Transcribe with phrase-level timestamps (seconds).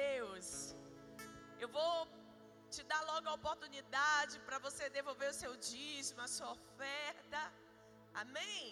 [0.00, 0.48] Deus.
[1.62, 1.94] Eu vou
[2.74, 7.40] te dar logo a oportunidade para você devolver o seu dízimo, a sua oferta.
[8.22, 8.64] Amém?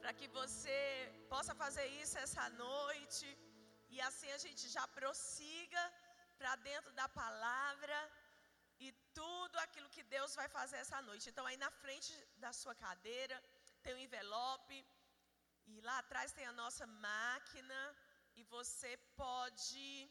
[0.00, 0.78] Para que você
[1.32, 3.26] possa fazer isso essa noite.
[3.94, 5.82] E assim a gente já prossiga
[6.38, 7.98] para dentro da palavra
[8.84, 11.28] e tudo aquilo que Deus vai fazer essa noite.
[11.30, 12.12] Então, aí na frente
[12.44, 13.36] da sua cadeira
[13.82, 14.78] tem um envelope
[15.72, 17.80] e lá atrás tem a nossa máquina
[18.36, 20.10] e você pode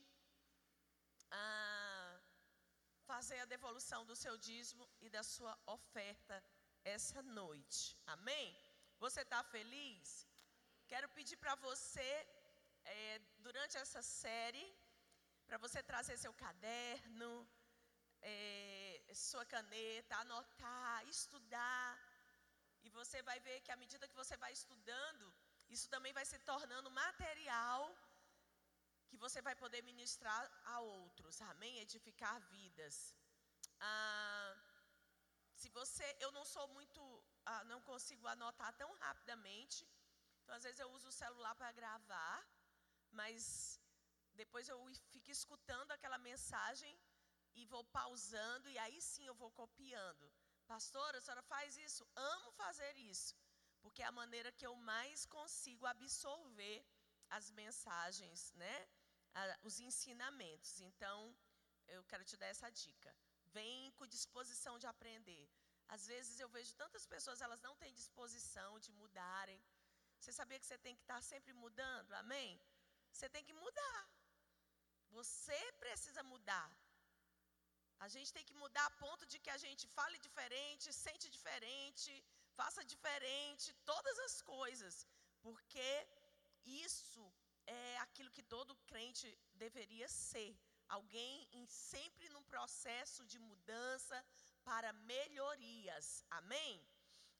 [1.31, 2.19] ah,
[3.09, 6.35] fazer a devolução do seu dízimo e da sua oferta
[6.83, 7.97] essa noite.
[8.15, 8.45] Amém?
[8.99, 10.27] Você está feliz?
[10.87, 12.11] Quero pedir para você,
[12.85, 14.65] é, durante essa série,
[15.47, 17.31] para você trazer seu caderno,
[18.21, 21.99] é, sua caneta, anotar, estudar.
[22.85, 25.33] E você vai ver que à medida que você vai estudando,
[25.69, 27.81] isso também vai se tornando material
[29.13, 31.73] que você vai poder ministrar a outros, amém?
[31.85, 32.95] Edificar vidas.
[33.79, 34.53] Ah,
[35.61, 37.01] se você, eu não sou muito,
[37.51, 39.81] ah, não consigo anotar tão rapidamente,
[40.41, 42.39] então às vezes eu uso o celular para gravar,
[43.19, 43.43] mas
[44.41, 44.79] depois eu
[45.11, 46.93] fico escutando aquela mensagem
[47.59, 50.25] e vou pausando e aí sim eu vou copiando.
[50.73, 52.03] Pastora, a senhora faz isso?
[52.15, 53.35] Amo fazer isso,
[53.83, 56.79] porque é a maneira que eu mais consigo absorver
[57.29, 58.77] as mensagens, né?
[59.67, 60.79] Os ensinamentos.
[60.89, 61.17] Então,
[61.87, 63.11] eu quero te dar essa dica.
[63.57, 65.45] Vem com disposição de aprender.
[65.95, 69.61] Às vezes eu vejo tantas pessoas, elas não têm disposição de mudarem.
[70.19, 72.13] Você sabia que você tem que estar sempre mudando?
[72.23, 72.49] Amém?
[73.11, 73.99] Você tem que mudar.
[75.17, 76.69] Você precisa mudar.
[78.05, 82.11] A gente tem que mudar a ponto de que a gente fale diferente, sente diferente,
[82.59, 84.95] faça diferente, todas as coisas.
[85.45, 85.89] Porque
[86.65, 87.23] isso
[87.65, 90.57] é aquilo que todo crente deveria ser.
[90.87, 94.23] Alguém em, sempre num processo de mudança
[94.63, 96.25] para melhorias.
[96.29, 96.85] Amém?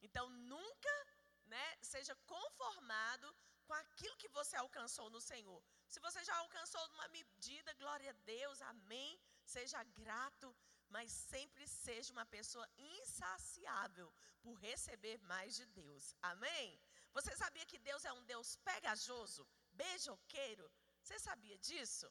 [0.02, 1.08] Então nunca
[1.46, 5.64] né, seja conformado com aquilo que você alcançou no Senhor.
[5.88, 9.20] Se você já alcançou uma medida, glória a Deus, amém.
[9.46, 10.56] Seja grato,
[10.90, 16.16] mas sempre seja uma pessoa insaciável por receber mais de Deus.
[16.22, 16.80] Amém?
[17.14, 19.48] Você sabia que Deus é um Deus pegajoso?
[19.82, 20.66] Beijoqueiro.
[21.02, 22.08] Você sabia disso?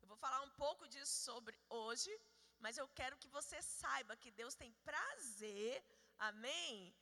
[0.00, 2.12] Eu vou falar um pouco disso sobre hoje,
[2.58, 5.84] mas eu quero que você saiba que Deus tem prazer,
[6.18, 6.94] amém?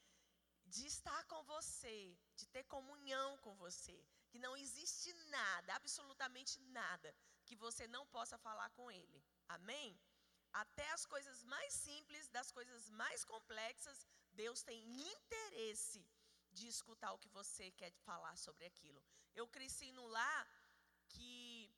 [0.64, 3.96] De estar com você, de ter comunhão com você,
[4.30, 7.14] que não existe nada, absolutamente nada,
[7.44, 10.00] que você não possa falar com Ele, amém?
[10.52, 14.80] Até as coisas mais simples, das coisas mais complexas, Deus tem
[15.12, 16.06] interesse
[16.52, 19.02] de escutar o que você quer falar sobre aquilo.
[19.34, 20.46] Eu cresci no lar
[21.08, 21.72] que,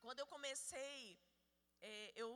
[0.00, 1.18] quando eu comecei,
[1.80, 2.30] é, eu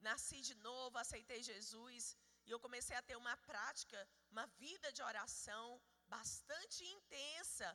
[0.00, 2.16] nasci de novo, aceitei Jesus,
[2.46, 3.98] e eu comecei a ter uma prática,
[4.30, 7.68] uma vida de oração bastante intensa,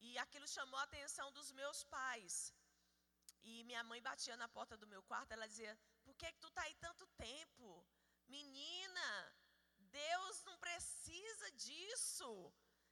[0.00, 2.54] e aquilo chamou a atenção dos meus pais.
[3.42, 6.48] E minha mãe batia na porta do meu quarto, ela dizia: Por que, que tu
[6.48, 7.86] está aí tanto tempo?
[8.26, 9.34] Menina,
[9.90, 12.30] Deus não precisa disso.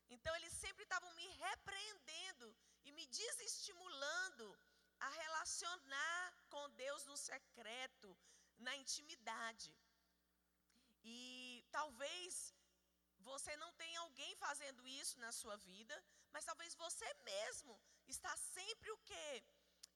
[0.08, 4.46] Então eles sempre estavam me repreendendo e me desestimulando
[5.00, 8.16] a relacionar com Deus no secreto,
[8.58, 9.74] na intimidade.
[11.04, 12.54] E talvez
[13.18, 15.96] você não tenha alguém fazendo isso na sua vida,
[16.32, 19.44] mas talvez você mesmo está sempre o quê?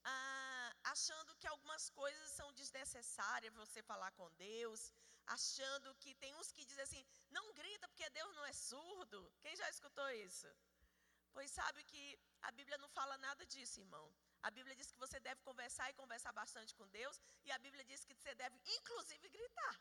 [0.05, 4.93] ah, achando que algumas coisas são desnecessárias você falar com Deus,
[5.37, 9.21] achando que tem uns que dizem assim, não grita porque Deus não é surdo.
[9.41, 10.49] Quem já escutou isso?
[11.33, 12.03] Pois sabe que
[12.43, 14.07] a Bíblia não fala nada disso, irmão.
[14.43, 17.85] A Bíblia diz que você deve conversar e conversar bastante com Deus, e a Bíblia
[17.85, 19.77] diz que você deve, inclusive, gritar.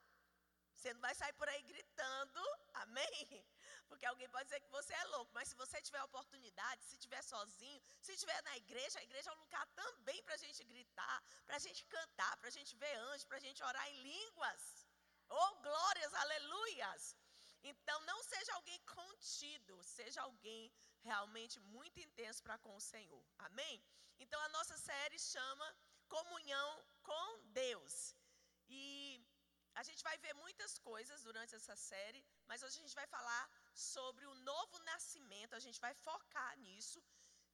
[0.75, 2.41] Você não vai sair por aí gritando,
[2.83, 3.45] amém?
[3.89, 7.21] Porque alguém pode dizer que você é louco, mas se você tiver oportunidade, se estiver
[7.21, 11.17] sozinho, se estiver na igreja, a igreja é um lugar também para a gente gritar,
[11.45, 14.88] para a gente cantar, para a gente ver anjos, para a gente orar em línguas.
[15.29, 17.15] Oh, glórias, aleluias!
[17.71, 20.71] Então, não seja alguém contido, seja alguém
[21.01, 23.25] realmente muito intenso para com o Senhor.
[23.47, 23.83] Amém?
[24.19, 25.67] Então, a nossa série chama
[26.07, 26.71] Comunhão
[27.09, 27.27] com
[27.63, 28.15] Deus.
[28.67, 29.21] E
[29.79, 33.43] a gente vai ver muitas coisas durante essa série, mas hoje a gente vai falar
[33.73, 37.01] sobre o novo nascimento, a gente vai focar nisso,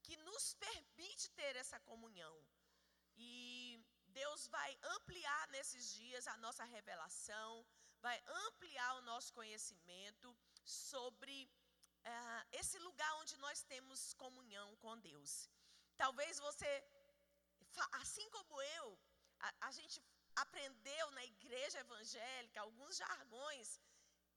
[0.06, 2.36] que nos permite ter essa comunhão.
[3.18, 3.30] E
[4.20, 7.52] Deus vai ampliar nesses dias a nossa revelação,
[8.08, 10.28] vai ampliar o nosso conhecimento
[10.64, 11.38] sobre
[12.14, 15.50] uh, esse lugar onde nós temos comunhão com Deus.
[16.04, 16.72] Talvez você
[18.02, 18.86] assim como eu,
[19.40, 19.98] a, a gente
[20.44, 23.80] aprendeu na igreja evangélica alguns jargões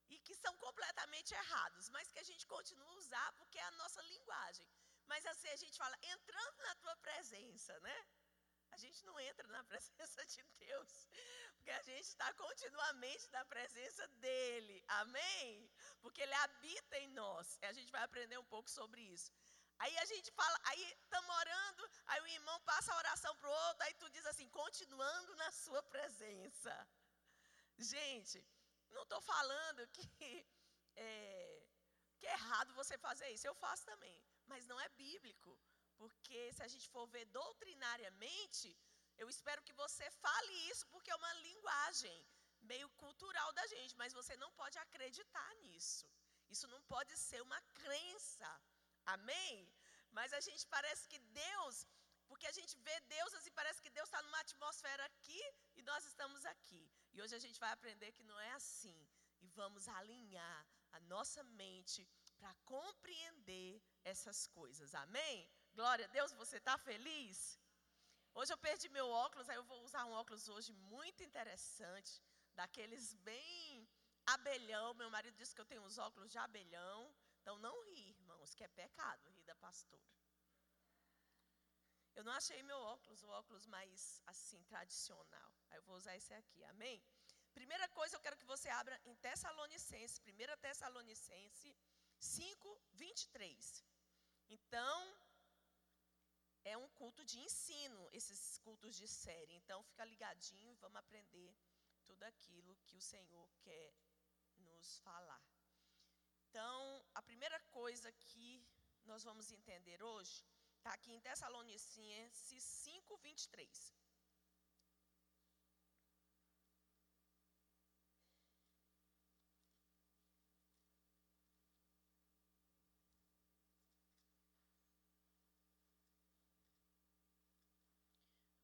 [0.09, 3.79] e que são completamente errados, mas que a gente continua a usar porque é a
[3.83, 4.67] nossa linguagem.
[5.07, 7.99] Mas assim a gente fala, entrando na tua presença, né?
[8.83, 10.93] Gente não entra na presença de Deus,
[11.57, 15.71] porque a gente está continuamente na presença dEle, amém?
[16.01, 17.59] Porque Ele habita em nós.
[17.63, 19.33] A gente vai aprender um pouco sobre isso.
[19.81, 23.59] Aí a gente fala, aí estamos orando, aí o irmão passa a oração para o
[23.67, 26.73] outro, aí tu diz assim, continuando na sua presença.
[27.79, 28.45] Gente,
[28.91, 30.03] não estou falando que
[30.97, 31.63] é,
[32.19, 35.57] que é errado você fazer isso, eu faço também, mas não é bíblico.
[36.01, 38.69] Porque se a gente for ver doutrinariamente,
[39.23, 42.19] eu espero que você fale isso, porque é uma linguagem
[42.73, 46.07] meio cultural da gente, mas você não pode acreditar nisso.
[46.55, 48.51] Isso não pode ser uma crença.
[49.17, 49.53] Amém?
[50.11, 51.87] Mas a gente parece que Deus,
[52.29, 55.43] porque a gente vê Deus assim, parece que Deus está numa atmosfera aqui
[55.77, 56.83] e nós estamos aqui.
[57.13, 58.99] E hoje a gente vai aprender que não é assim.
[59.41, 60.61] E vamos alinhar
[60.93, 62.07] a nossa mente
[62.39, 64.95] para compreender essas coisas.
[64.95, 65.49] Amém?
[65.79, 67.37] Glória a Deus, você está feliz?
[68.35, 72.13] Hoje eu perdi meu óculos, aí eu vou usar um óculos hoje muito interessante,
[72.59, 73.89] daqueles bem
[74.35, 74.87] abelhão.
[74.95, 77.01] Meu marido disse que eu tenho uns óculos de abelhão.
[77.41, 80.11] Então não ri, irmãos, que é pecado rir da pastora.
[82.17, 85.53] Eu não achei meu óculos, o óculos mais assim tradicional.
[85.71, 87.01] Aí eu vou usar esse aqui, amém?
[87.55, 91.73] Primeira coisa, eu quero que você abra em Tessalonicenses, 1 Tessalonicense
[92.19, 93.85] 5, 23.
[94.51, 94.99] Então,
[96.65, 99.55] é um culto de ensino, esses cultos de série.
[99.55, 101.55] Então, fica ligadinho vamos aprender
[102.05, 103.95] tudo aquilo que o Senhor quer
[104.57, 105.43] nos falar.
[106.49, 108.65] Então, a primeira coisa que
[109.05, 110.45] nós vamos entender hoje
[110.77, 113.95] está aqui em Tessalonicenses 5, 23.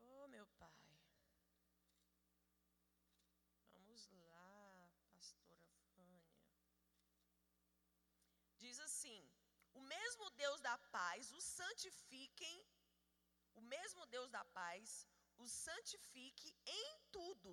[0.00, 0.70] Oh, meu pai.
[3.74, 6.22] Vamos lá, pastora Fânia.
[8.74, 9.20] Diz assim:
[9.72, 12.56] O mesmo Deus da paz os santifiquem,
[13.54, 15.06] o mesmo Deus da paz
[15.38, 17.52] os santifique em tudo,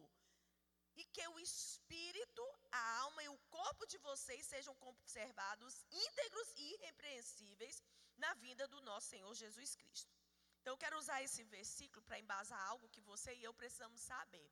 [0.96, 6.74] e que o espírito, a alma e o corpo de vocês sejam conservados íntegros e
[6.74, 7.84] irrepreensíveis
[8.18, 10.12] na vinda do nosso Senhor Jesus Cristo.
[10.60, 14.52] Então, eu quero usar esse versículo para embasar algo que você e eu precisamos saber.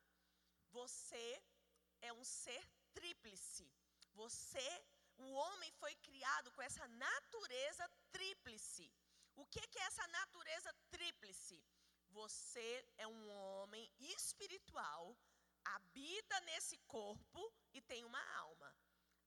[0.70, 1.44] Você
[2.02, 2.64] é um ser
[2.94, 3.68] tríplice.
[4.14, 4.70] Você,
[5.20, 8.92] o homem, foi criado com essa natureza tríplice.
[9.36, 11.58] O que, que é essa natureza tríplice?
[12.10, 15.16] Você é um homem espiritual,
[15.76, 17.42] habita nesse corpo
[17.74, 18.76] e tem uma alma.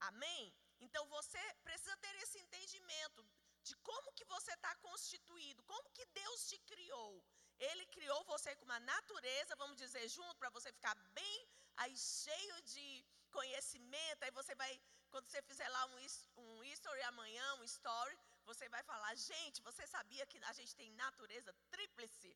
[0.00, 0.53] Amém?
[0.81, 3.25] Então você precisa ter esse entendimento
[3.62, 7.25] de como que você está constituído, como que Deus te criou.
[7.59, 12.62] Ele criou você com uma natureza, vamos dizer, junto, para você ficar bem aí cheio
[12.62, 13.05] de
[13.38, 14.23] conhecimento.
[14.23, 14.73] Aí você vai,
[15.11, 15.99] quando você fizer lá um,
[16.44, 18.17] um history amanhã, um story,
[18.50, 22.31] você vai falar, gente, você sabia que a gente tem natureza tríplice?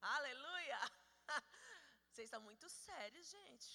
[0.00, 0.80] Aleluia!
[2.08, 3.70] Vocês estão muito sérios, gente.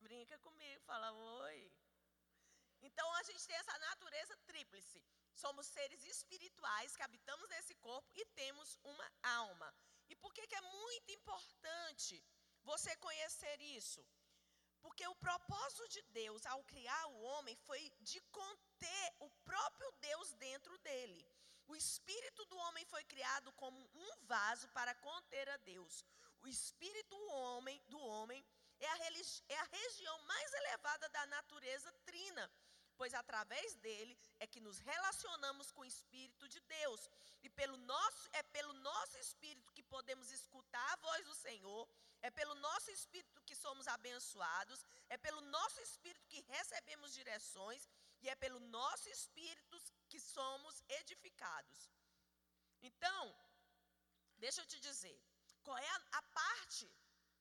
[0.00, 1.72] Brinca comigo, fala oi.
[2.80, 5.04] Então a gente tem essa natureza tríplice.
[5.34, 9.74] Somos seres espirituais que habitamos nesse corpo e temos uma alma.
[10.08, 12.24] E por que, que é muito importante
[12.62, 14.04] você conhecer isso?
[14.82, 20.32] Porque o propósito de Deus ao criar o homem foi de conter o próprio Deus
[20.34, 21.26] dentro dele.
[21.66, 26.04] O espírito do homem foi criado como um vaso para conter a Deus.
[26.40, 28.44] O espírito do homem, do homem
[28.80, 28.98] é, a,
[29.48, 32.50] é a região mais elevada da natureza trina
[32.98, 37.08] pois através dele é que nos relacionamos com o Espírito de Deus.
[37.44, 41.88] E pelo nosso, é pelo nosso Espírito que podemos escutar a voz do Senhor,
[42.22, 47.88] é pelo nosso Espírito que somos abençoados, é pelo nosso Espírito que recebemos direções,
[48.20, 49.76] e é pelo nosso Espírito
[50.08, 51.90] que somos edificados.
[52.82, 53.22] Então,
[54.36, 55.18] deixa eu te dizer,
[55.62, 56.90] qual é a, a parte,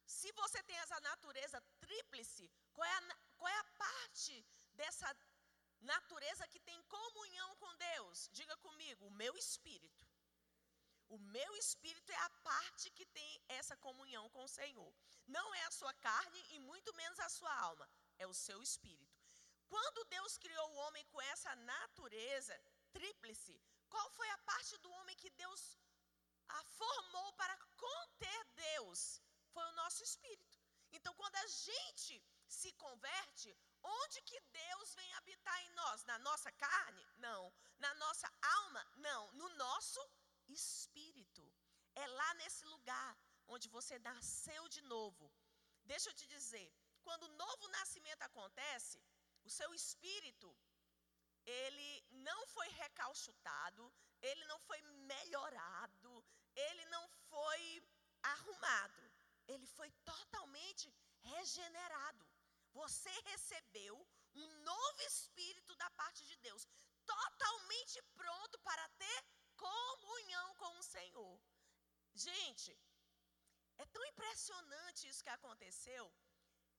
[0.06, 5.08] se você tem essa natureza tríplice, qual é a, qual é a parte dessa
[5.82, 8.30] natureza que tem comunhão com Deus.
[8.32, 10.07] Diga comigo, o meu espírito.
[11.10, 14.94] O meu espírito é a parte que tem essa comunhão com o Senhor.
[15.26, 19.18] Não é a sua carne e muito menos a sua alma, é o seu espírito.
[19.68, 22.56] Quando Deus criou o homem com essa natureza
[22.92, 23.60] tríplice,
[23.90, 25.78] qual foi a parte do homem que Deus
[26.50, 29.22] a formou para conter Deus?
[29.54, 30.58] Foi o nosso espírito.
[30.92, 36.04] Então, quando a gente se converte, Onde que Deus vem habitar em nós?
[36.06, 37.06] Na nossa carne?
[37.18, 37.54] Não.
[37.80, 38.86] Na nossa alma?
[38.98, 39.32] Não.
[39.34, 40.00] No nosso
[40.54, 41.44] espírito.
[41.96, 45.32] É lá nesse lugar onde você nasceu de novo.
[45.84, 46.72] Deixa eu te dizer,
[47.04, 49.02] quando o novo nascimento acontece,
[49.44, 50.56] o seu espírito,
[51.46, 56.26] ele não foi recalchutado, ele não foi melhorado,
[56.56, 57.82] ele não foi
[58.22, 59.04] arrumado,
[59.48, 62.28] ele foi totalmente regenerado.
[62.74, 63.96] Você recebeu
[64.36, 66.68] um novo espírito da parte de Deus,
[67.06, 69.26] totalmente pronto para ter
[69.66, 71.40] comunhão com o Senhor.
[72.14, 72.72] Gente,
[73.78, 76.06] é tão impressionante isso que aconteceu.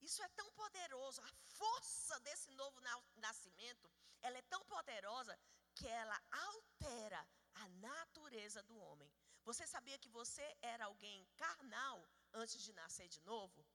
[0.01, 1.21] Isso é tão poderoso.
[1.21, 2.79] A força desse novo
[3.17, 3.89] nascimento,
[4.21, 5.37] ela é tão poderosa
[5.75, 9.11] que ela altera a natureza do homem.
[9.43, 13.65] Você sabia que você era alguém carnal antes de nascer de novo?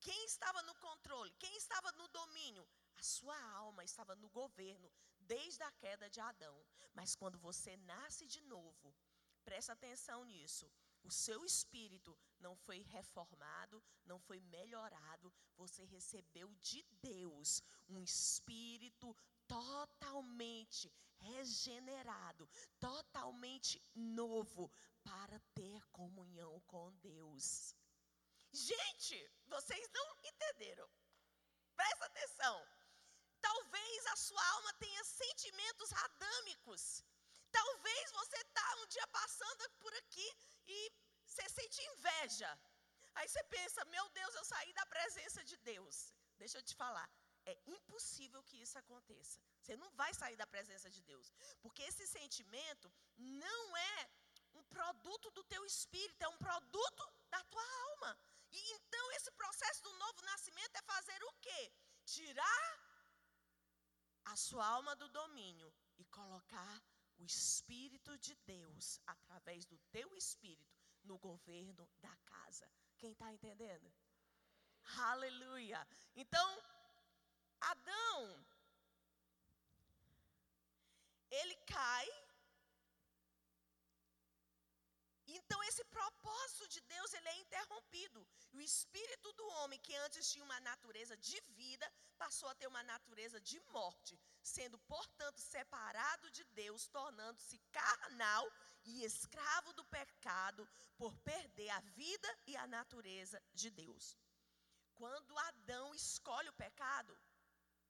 [0.00, 1.32] Quem estava no controle?
[1.38, 2.68] Quem estava no domínio?
[2.96, 4.92] A sua alma estava no governo
[5.26, 6.56] desde a queda de Adão.
[6.92, 8.94] Mas quando você nasce de novo,
[9.44, 10.70] presta atenção nisso.
[11.02, 19.14] O seu espírito não foi reformado, não foi melhorado, você recebeu de Deus um espírito
[19.46, 22.48] totalmente regenerado,
[22.80, 24.70] totalmente novo
[25.02, 27.76] para ter comunhão com Deus.
[28.52, 30.88] Gente, vocês não entenderam.
[31.76, 32.66] Presta atenção.
[33.48, 36.82] Talvez a sua alma tenha sentimentos adâmicos.
[37.58, 40.28] Talvez você está um dia passando por aqui
[40.66, 40.78] e
[41.26, 42.50] você sente inveja.
[43.16, 45.96] Aí você pensa, meu Deus, eu saí da presença de Deus.
[46.42, 47.08] Deixa eu te falar,
[47.52, 49.38] é impossível que isso aconteça.
[49.60, 51.32] Você não vai sair da presença de Deus.
[51.62, 54.10] Porque esse sentimento não é
[54.54, 58.18] um produto do teu espírito, é um produto da tua alma.
[58.50, 61.72] E então esse processo do novo nascimento é fazer o quê?
[62.04, 62.93] Tirar
[64.24, 66.82] a sua alma do domínio e colocar
[67.18, 72.68] o espírito de Deus através do teu espírito no governo da casa.
[72.98, 73.92] Quem está entendendo?
[74.96, 75.86] Aleluia.
[76.14, 76.62] Então,
[77.60, 78.46] Adão,
[81.30, 82.08] ele cai.
[85.26, 88.24] Então esse propósito de Deus ele é interrompido.
[88.52, 92.84] O espírito do homem que antes tinha uma natureza de vida passou a ter uma
[92.84, 98.44] natureza de morte, sendo portanto separado de Deus, tornando-se carnal
[98.84, 104.16] e escravo do pecado por perder a vida e a natureza de Deus.
[104.94, 107.18] Quando Adão escolhe o pecado,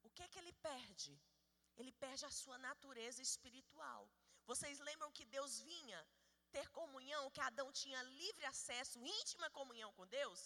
[0.03, 1.21] o que é que ele perde?
[1.77, 4.09] Ele perde a sua natureza espiritual.
[4.47, 6.01] Vocês lembram que Deus vinha
[6.55, 10.41] ter comunhão, que Adão tinha livre acesso, íntima comunhão com Deus?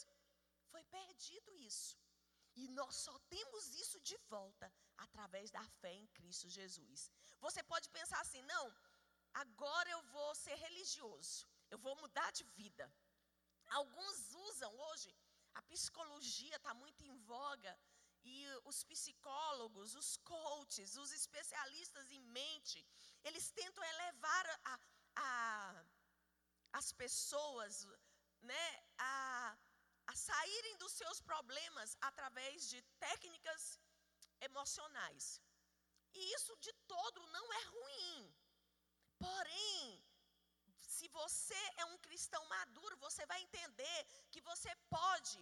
[0.73, 1.97] Foi perdido isso.
[2.61, 4.67] E nós só temos isso de volta
[5.07, 7.01] através da fé em Cristo Jesus.
[7.47, 8.65] Você pode pensar assim: não,
[9.43, 12.87] agora eu vou ser religioso, eu vou mudar de vida.
[13.79, 15.11] Alguns usam hoje,
[15.55, 17.73] a psicologia está muito em voga,
[18.25, 22.85] e os psicólogos, os coaches, os especialistas em mente,
[23.25, 24.81] eles tentam elevar a,
[25.17, 25.85] a,
[26.73, 27.87] as pessoas
[28.43, 29.57] né, a,
[30.07, 33.81] a saírem dos seus problemas através de técnicas
[34.41, 35.41] emocionais.
[36.15, 38.35] E isso de todo não é ruim.
[39.19, 40.05] Porém,
[40.81, 43.99] se você é um cristão maduro, você vai entender
[44.31, 45.41] que você pode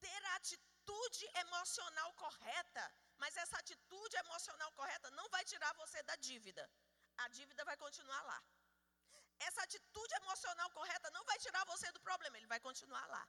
[0.00, 2.84] ter a atitude emocional correta,
[3.16, 6.70] mas essa atitude emocional correta não vai tirar você da dívida.
[7.24, 8.42] A dívida vai continuar lá.
[9.38, 13.28] Essa atitude emocional correta não vai tirar você do problema, ele vai continuar lá.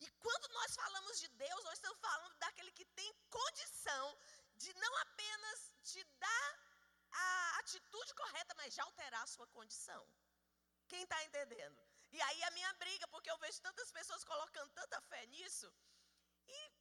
[0.00, 4.18] E quando nós falamos de Deus, nós estamos falando daquele que tem condição
[4.56, 6.48] de não apenas te dar
[7.12, 10.06] a atitude correta, mas de alterar a sua condição.
[10.88, 11.80] Quem está entendendo?
[12.12, 15.72] E aí a minha briga, porque eu vejo tantas pessoas colocando tanta fé nisso,
[16.46, 16.72] e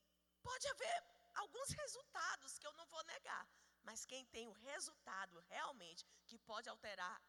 [0.43, 1.03] pode haver
[1.35, 3.47] alguns resultados que eu não vou negar,
[3.83, 7.21] mas quem tem o resultado realmente que pode alterar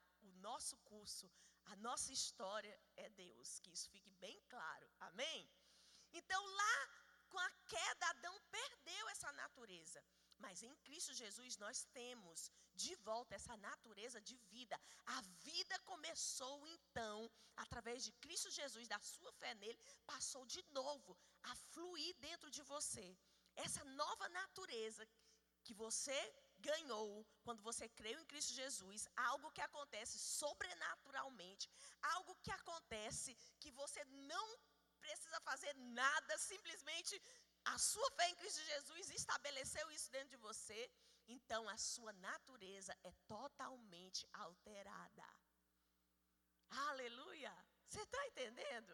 [0.48, 1.26] nosso curso,
[1.72, 2.74] a nossa história
[3.04, 4.86] é Deus, que isso fique bem claro.
[5.08, 5.40] Amém?
[6.12, 6.78] Então lá
[7.28, 10.00] com a queda Adão perdeu essa natureza.
[10.44, 12.50] Mas em Cristo Jesus nós temos
[12.82, 14.78] de volta essa natureza de vida.
[15.16, 17.30] A vida começou então,
[17.64, 19.78] através de Cristo Jesus, da sua fé nele,
[20.12, 23.06] passou de novo a fluir dentro de você.
[23.56, 25.08] Essa nova natureza
[25.64, 26.18] que você
[26.70, 27.10] ganhou
[27.44, 31.68] quando você creu em Cristo Jesus, algo que acontece sobrenaturalmente,
[32.14, 34.46] algo que acontece que você não
[35.04, 37.20] precisa fazer nada, simplesmente
[37.74, 40.80] a sua fé em Cristo Jesus estabeleceu isso dentro de você,
[41.36, 45.26] então a sua natureza é totalmente alterada.
[46.88, 47.54] Aleluia!
[47.88, 48.92] Você está entendendo?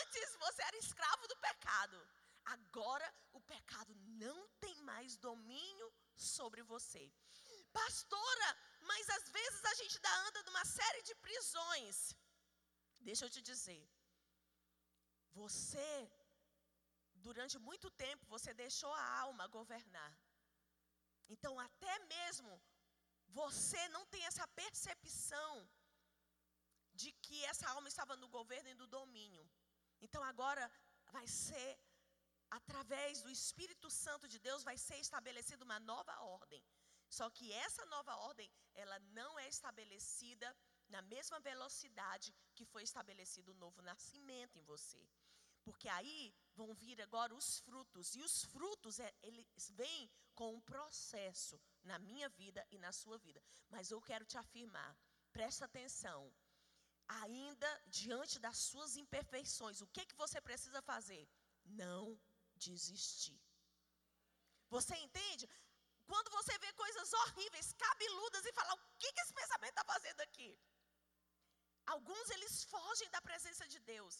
[0.00, 2.08] Antes você era escravo do pecado.
[2.44, 3.94] Agora o pecado
[4.24, 5.88] não tem mais domínio
[6.32, 7.04] sobre você.
[7.80, 8.48] Pastora,
[8.90, 11.96] mas às vezes a gente dá anda numa série de prisões.
[13.08, 13.82] Deixa eu te dizer.
[15.40, 15.90] Você,
[17.26, 20.12] durante muito tempo, você deixou a alma governar.
[21.34, 22.52] Então, até mesmo
[23.40, 25.52] você não tem essa percepção
[27.00, 29.44] de que essa alma estava no governo e no domínio.
[30.00, 30.64] Então, agora
[31.16, 31.68] vai ser
[32.50, 36.62] através do Espírito Santo de Deus vai ser estabelecida uma nova ordem.
[37.08, 40.54] Só que essa nova ordem, ela não é estabelecida
[40.88, 45.02] na mesma velocidade que foi estabelecido o novo nascimento em você.
[45.64, 48.14] Porque aí vão vir agora os frutos.
[48.14, 53.18] E os frutos, é, eles vêm com um processo na minha vida e na sua
[53.18, 53.42] vida.
[53.68, 54.96] Mas eu quero te afirmar,
[55.32, 56.32] presta atenção.
[57.22, 61.28] Ainda diante das suas imperfeições, o que, que você precisa fazer?
[61.64, 62.18] Não
[62.70, 63.38] desistir.
[64.76, 65.44] Você entende?
[66.10, 70.20] Quando você vê coisas horríveis, cabeludas e fala, o que, que esse pensamento está fazendo
[70.26, 70.50] aqui?
[71.94, 74.14] Alguns eles fogem da presença de Deus.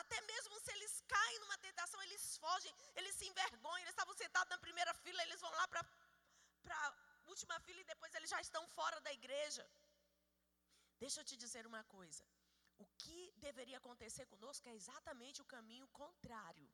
[0.00, 3.84] Até mesmo se eles caem numa tentação, eles fogem, eles se envergonham.
[3.84, 5.82] Eles estavam sentados na primeira fila, eles vão lá para
[6.86, 6.94] a
[7.32, 9.64] última fila e depois eles já estão fora da igreja.
[11.02, 12.24] Deixa eu te dizer uma coisa.
[12.78, 16.68] O que deveria acontecer conosco é exatamente o caminho contrário.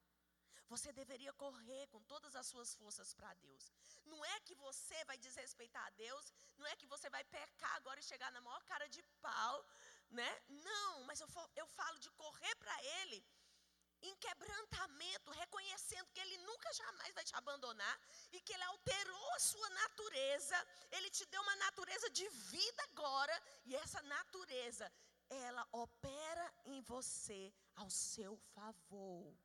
[0.73, 3.65] Você deveria correr com todas as suas forças para Deus.
[4.05, 8.01] Não é que você vai desrespeitar a Deus, não é que você vai pecar agora
[8.01, 9.57] e chegar na maior cara de pau,
[10.11, 10.31] né?
[10.49, 13.25] Não, mas eu, eu falo de correr para Ele
[14.03, 18.01] em quebrantamento, reconhecendo que Ele nunca jamais vai te abandonar
[18.33, 23.43] e que Ele alterou a sua natureza, Ele te deu uma natureza de vida agora,
[23.65, 24.91] e essa natureza,
[25.29, 29.37] ela opera em você ao seu favor.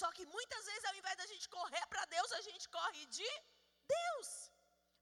[0.00, 3.30] Só que muitas vezes, ao invés da gente correr para Deus, a gente corre de
[3.96, 4.28] Deus.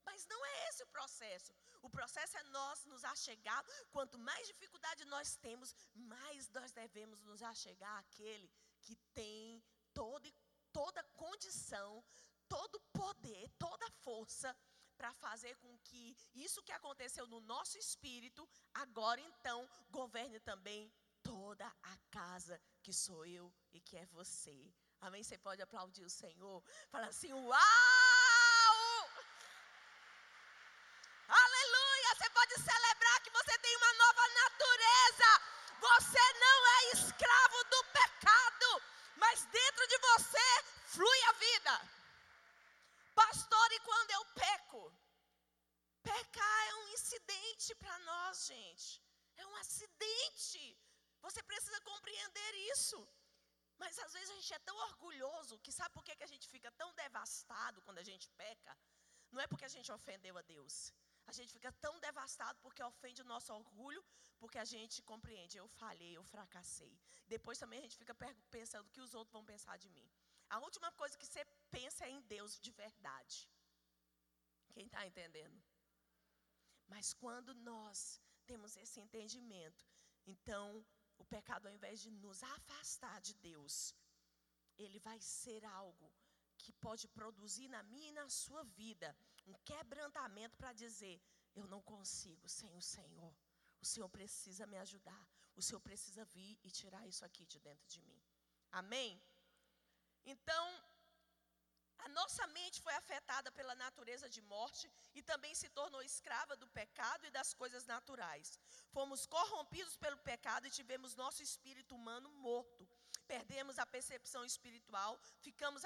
[0.05, 1.53] Mas não é esse o processo.
[1.81, 3.65] O processo é nós nos achegar.
[3.91, 8.51] Quanto mais dificuldade nós temos, mais nós devemos nos achegar àquele
[8.83, 9.63] que tem
[9.95, 10.31] todo,
[10.73, 12.05] toda condição,
[12.49, 14.55] todo poder, toda força
[14.97, 21.67] para fazer com que isso que aconteceu no nosso espírito, agora então governe também toda
[21.83, 24.73] a casa que sou eu e que é você.
[25.07, 25.23] Amém?
[25.25, 26.62] Você pode aplaudir o Senhor.
[26.88, 28.77] Fala assim: Uau!
[31.29, 32.11] Aleluia!
[32.15, 35.31] Você pode celebrar que você tem uma nova natureza.
[35.81, 38.83] Você não é escravo do pecado,
[39.17, 40.47] mas dentro de você
[40.95, 41.75] flui a vida.
[43.12, 44.95] Pastor, e quando eu peco?
[46.05, 49.03] Pecar é um incidente para nós, gente.
[49.37, 50.79] É um acidente.
[51.23, 53.05] Você precisa compreender isso.
[53.79, 56.49] Mas às vezes a gente é tão orgulhoso que sabe por que, que a gente
[56.49, 58.77] fica tão devastado quando a gente peca?
[59.31, 60.93] Não é porque a gente ofendeu a Deus.
[61.27, 64.05] A gente fica tão devastado porque ofende o nosso orgulho,
[64.39, 66.95] porque a gente compreende, eu falhei, eu fracassei.
[67.27, 68.15] Depois também a gente fica
[68.51, 70.09] pensando o que os outros vão pensar de mim.
[70.51, 73.49] A última coisa que você pensa é em Deus de verdade.
[74.75, 75.63] Quem está entendendo?
[76.87, 79.87] Mas quando nós temos esse entendimento,
[80.27, 80.85] então
[81.23, 83.75] o pecado, ao invés de nos afastar de Deus,
[84.85, 86.09] ele vai ser algo
[86.63, 89.09] que pode produzir na minha e na sua vida
[89.47, 91.17] um quebrantamento para dizer:
[91.55, 93.35] eu não consigo sem o Senhor.
[93.81, 95.25] O Senhor precisa me ajudar.
[95.57, 98.21] O Senhor precisa vir e tirar isso aqui de dentro de mim.
[98.71, 99.21] Amém?
[100.25, 100.65] Então,
[102.05, 106.69] a nossa mente foi afetada pela natureza de morte e também se tornou escrava do
[106.69, 108.59] pecado e das coisas naturais.
[108.97, 112.88] Fomos corrompidos pelo pecado e tivemos nosso espírito humano morto.
[113.27, 115.83] Perdemos a percepção espiritual ficamos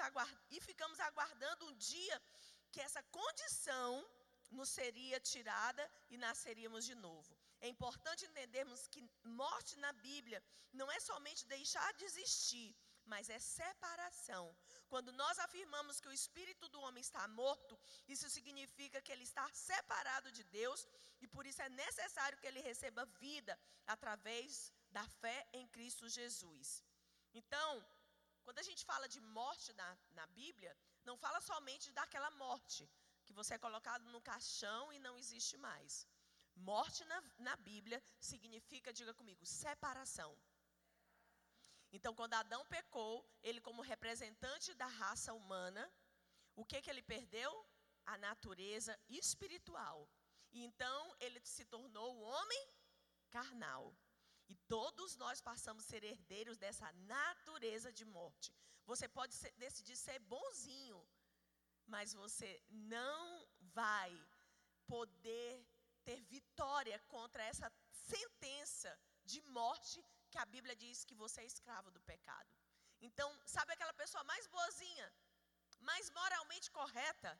[0.49, 2.21] e ficamos aguardando um dia
[2.71, 3.89] que essa condição
[4.51, 7.37] nos seria tirada e nasceríamos de novo.
[7.59, 12.75] É importante entendermos que morte na Bíblia não é somente deixar de existir,
[13.13, 14.45] mas é separação.
[14.91, 19.45] Quando nós afirmamos que o espírito do homem está morto, isso significa que ele está
[19.53, 20.87] separado de Deus
[21.21, 26.83] e por isso é necessário que ele receba vida através da fé em Cristo Jesus.
[27.33, 27.69] Então,
[28.43, 32.89] quando a gente fala de morte na, na Bíblia, não fala somente daquela morte
[33.25, 36.07] que você é colocado no caixão e não existe mais.
[36.55, 40.31] Morte na, na Bíblia significa, diga comigo, separação.
[41.91, 45.91] Então, quando Adão pecou, ele, como representante da raça humana,
[46.55, 47.51] o que, que ele perdeu?
[48.05, 50.09] A natureza espiritual.
[50.51, 52.67] E então, ele se tornou o homem
[53.29, 53.95] carnal.
[54.49, 58.53] E todos nós passamos a ser herdeiros dessa natureza de morte.
[58.85, 61.05] Você pode ser, decidir ser bonzinho,
[61.85, 64.11] mas você não vai
[64.85, 65.65] poder
[66.05, 70.01] ter vitória contra essa sentença de morte
[70.37, 72.49] que a Bíblia diz que você é escravo do pecado.
[73.07, 75.07] Então, sabe aquela pessoa mais boazinha,
[75.89, 77.31] mais moralmente correta?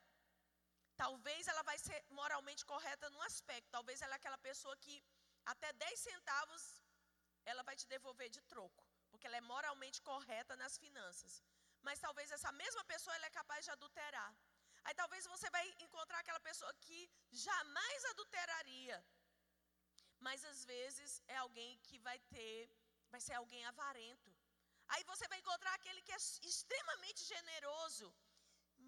[1.03, 4.95] Talvez ela vai ser moralmente correta num aspecto, talvez ela é aquela pessoa que
[5.53, 6.63] até 10 centavos
[7.51, 11.35] ela vai te devolver de troco, porque ela é moralmente correta nas finanças.
[11.87, 14.31] Mas talvez essa mesma pessoa ela é capaz de adulterar.
[14.85, 16.99] Aí talvez você vai encontrar aquela pessoa que
[17.31, 18.97] jamais adulteraria.
[20.25, 22.69] Mas às vezes é alguém que vai ter,
[23.13, 24.29] vai ser alguém avarento.
[24.93, 28.07] Aí você vai encontrar aquele que é extremamente generoso,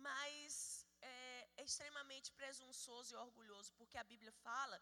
[0.08, 4.82] mas é, é extremamente presunçoso e orgulhoso, porque a Bíblia fala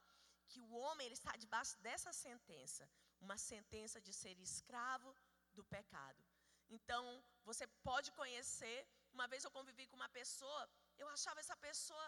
[0.50, 5.15] que o homem ele está debaixo dessa sentença, uma sentença de ser escravo
[5.54, 6.21] do pecado.
[6.69, 7.04] Então,
[7.43, 8.80] você pode conhecer.
[9.17, 10.63] Uma vez eu convivi com uma pessoa
[10.97, 12.06] eu achava essa pessoa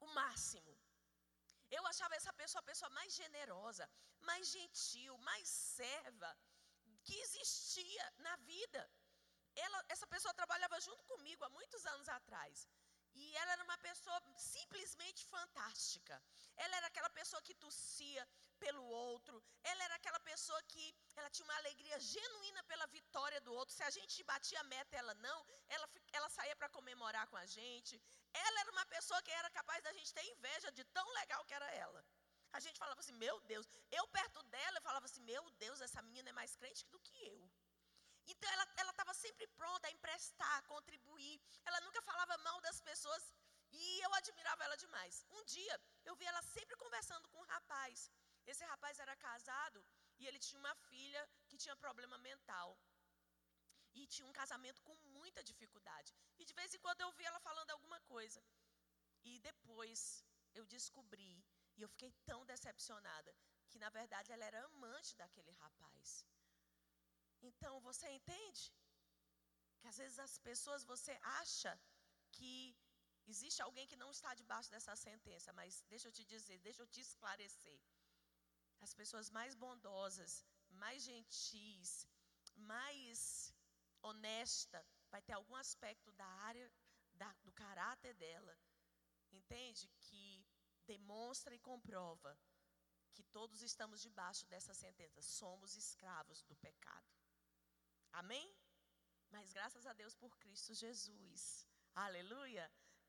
[0.00, 0.72] o máximo.
[1.76, 3.84] Eu achava essa pessoa a pessoa mais generosa,
[4.28, 6.30] mais gentil, mais serva
[7.04, 8.82] que existia na vida.
[9.54, 12.68] Ela, essa pessoa trabalhava junto comigo há muitos anos atrás.
[13.14, 16.14] E ela era uma pessoa simplesmente fantástica.
[16.56, 18.26] Ela era aquela pessoa que tossia
[18.58, 19.42] pelo outro.
[19.70, 20.84] Ela era aquela pessoa que
[21.16, 23.74] ela tinha uma alegria genuína pela vitória do outro.
[23.74, 25.40] Se a gente batia a meta, ela não.
[25.68, 28.00] Ela, ela saía para comemorar com a gente.
[28.32, 31.54] Ela era uma pessoa que era capaz da gente ter inveja de tão legal que
[31.54, 32.04] era ela.
[32.52, 33.66] A gente falava assim, meu Deus.
[33.90, 37.16] Eu perto dela, eu falava assim, meu Deus, essa menina é mais crente do que
[37.34, 37.50] eu.
[38.26, 41.40] Então ela estava sempre pronta a emprestar, a contribuir.
[41.64, 43.32] Ela nunca falava mal das pessoas
[43.70, 45.24] e eu admirava ela demais.
[45.30, 48.10] Um dia eu vi ela sempre conversando com um rapaz.
[48.46, 49.84] Esse rapaz era casado
[50.18, 52.78] e ele tinha uma filha que tinha problema mental.
[53.94, 56.14] E tinha um casamento com muita dificuldade.
[56.38, 58.42] E de vez em quando eu vi ela falando alguma coisa.
[59.24, 61.44] E depois eu descobri,
[61.76, 63.34] e eu fiquei tão decepcionada,
[63.68, 66.26] que na verdade ela era amante daquele rapaz.
[67.50, 68.64] Então você entende?
[69.80, 71.72] Que às vezes as pessoas você acha
[72.36, 72.76] que
[73.26, 76.86] existe alguém que não está debaixo dessa sentença, mas deixa eu te dizer, deixa eu
[76.86, 77.80] te esclarecer.
[78.80, 82.06] As pessoas mais bondosas, mais gentis,
[82.54, 83.52] mais
[84.02, 86.70] honesta, vai ter algum aspecto da área
[87.14, 88.58] da, do caráter dela,
[89.30, 89.88] entende?
[89.98, 90.44] Que
[90.84, 92.36] demonstra e comprova
[93.12, 95.20] que todos estamos debaixo dessa sentença.
[95.22, 97.21] Somos escravos do pecado.
[98.20, 98.46] Amém?
[99.34, 101.66] Mas graças a Deus por Cristo Jesus.
[101.94, 102.64] Aleluia.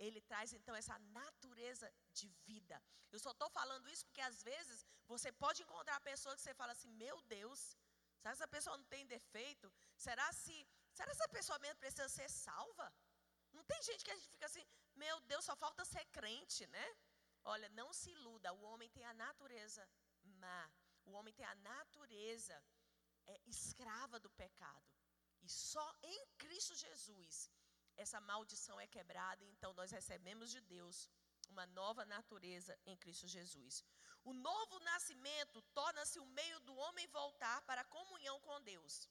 [0.06, 2.82] Ele traz então essa natureza de vida.
[3.12, 6.72] Eu só estou falando isso porque às vezes você pode encontrar pessoas que você fala
[6.72, 7.60] assim: Meu Deus,
[8.20, 9.72] será que essa pessoa não tem defeito?
[9.96, 10.56] Será se,
[10.94, 12.88] será que essa pessoa mesmo precisa ser salva?
[13.52, 16.88] Não tem gente que a gente fica assim: Meu Deus, só falta ser crente, né?
[17.44, 18.54] Olha, não se iluda.
[18.54, 19.88] O homem tem a natureza
[20.24, 20.72] má.
[21.06, 22.63] O homem tem a natureza
[23.27, 24.88] é, escrava do pecado.
[25.41, 27.49] E só em Cristo Jesus
[27.95, 31.09] essa maldição é quebrada, então nós recebemos de Deus
[31.49, 33.83] uma nova natureza em Cristo Jesus.
[34.23, 39.07] O novo nascimento torna-se o meio do homem voltar para a comunhão com Deus.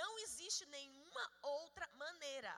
[0.00, 2.54] Não existe nenhuma outra maneira.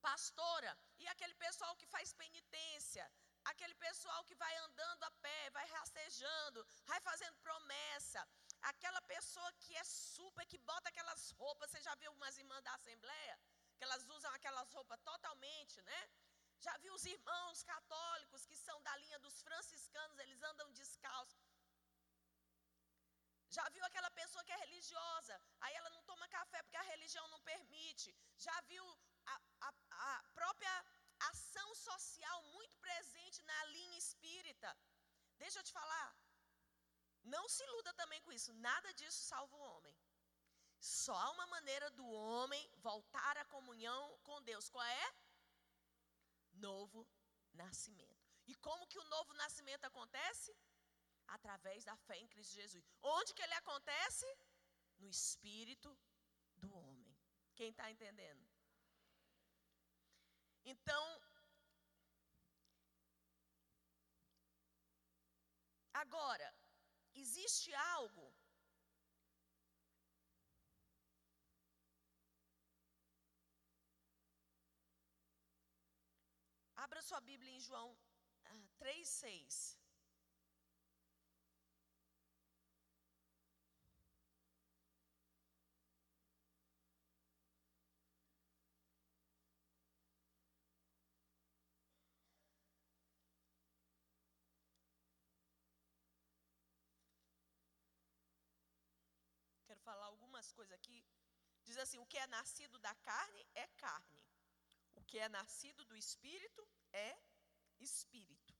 [0.00, 3.10] Pastora, e aquele pessoal que faz penitência,
[3.46, 8.28] aquele pessoal que vai andando a pé, vai rastejando, vai fazendo promessa,
[8.70, 12.74] aquela pessoa que é super, que bota aquelas roupas, você já viu umas irmãs da
[12.74, 13.38] Assembleia?
[13.76, 16.00] Que elas usam aquelas roupas totalmente, né?
[16.66, 21.44] Já viu os irmãos católicos que são da linha dos franciscanos, eles andam descalços.
[23.56, 27.26] Já viu aquela pessoa que é religiosa, aí ela não toma café porque a religião
[27.28, 28.08] não permite.
[28.46, 28.84] Já viu
[29.26, 29.70] a, a,
[30.06, 30.74] a própria
[31.30, 34.76] ação social muito presente na linha espírita.
[35.42, 36.08] Deixa eu te falar,
[37.24, 39.96] não se iluda também com isso, nada disso salva o homem.
[40.78, 44.68] Só há uma maneira do homem voltar à comunhão com Deus.
[44.68, 45.14] Qual é?
[46.52, 47.06] Novo
[47.54, 48.22] nascimento.
[48.46, 50.54] E como que o novo nascimento acontece?
[51.26, 52.84] Através da fé em Cristo Jesus.
[53.02, 54.26] Onde que ele acontece?
[54.98, 55.96] No espírito
[56.56, 57.16] do homem.
[57.54, 58.46] Quem está entendendo?
[60.66, 61.04] Então,
[65.92, 66.54] agora,
[67.14, 68.34] existe algo
[76.76, 77.96] Abra sua Bíblia em João
[78.44, 79.83] ah, 3,6.
[100.14, 100.98] Algumas coisas aqui.
[101.66, 104.24] Diz assim: o que é nascido da carne é carne
[104.94, 107.10] o que é nascido do espírito é
[107.80, 108.54] espírito.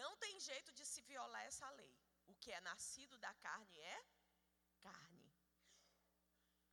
[0.00, 1.94] Não tem jeito de se violar essa lei.
[2.26, 4.04] O que é nascido da carne é
[4.80, 5.30] carne.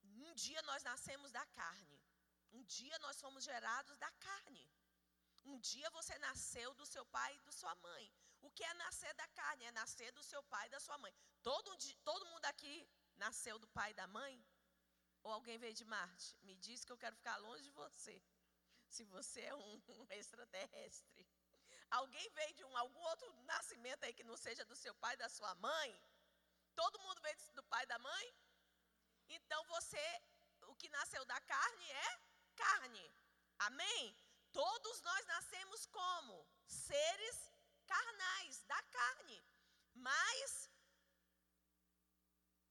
[0.03, 1.99] Um dia nós nascemos da carne.
[2.51, 4.65] Um dia nós somos gerados da carne.
[5.45, 8.05] Um dia você nasceu do seu pai e da sua mãe.
[8.41, 9.65] O que é nascer da carne?
[9.65, 11.13] É nascer do seu pai e da sua mãe.
[11.43, 14.33] Todo, todo mundo aqui nasceu do pai e da mãe?
[15.23, 16.37] Ou alguém veio de Marte?
[16.41, 18.21] Me diz que eu quero ficar longe de você.
[18.87, 21.27] Se você é um, extraterrestre.
[21.91, 25.29] Alguém veio de um, algum outro nascimento aí que não seja do seu pai, da
[25.29, 26.01] sua mãe?
[26.75, 28.25] Todo mundo veio do pai e da mãe?
[29.27, 30.21] Então você,
[30.67, 32.19] o que nasceu da carne é
[32.55, 33.13] carne.
[33.59, 34.15] Amém?
[34.51, 36.47] Todos nós nascemos como?
[36.65, 37.51] Seres
[37.93, 39.39] carnais, da carne.
[40.07, 40.69] Mas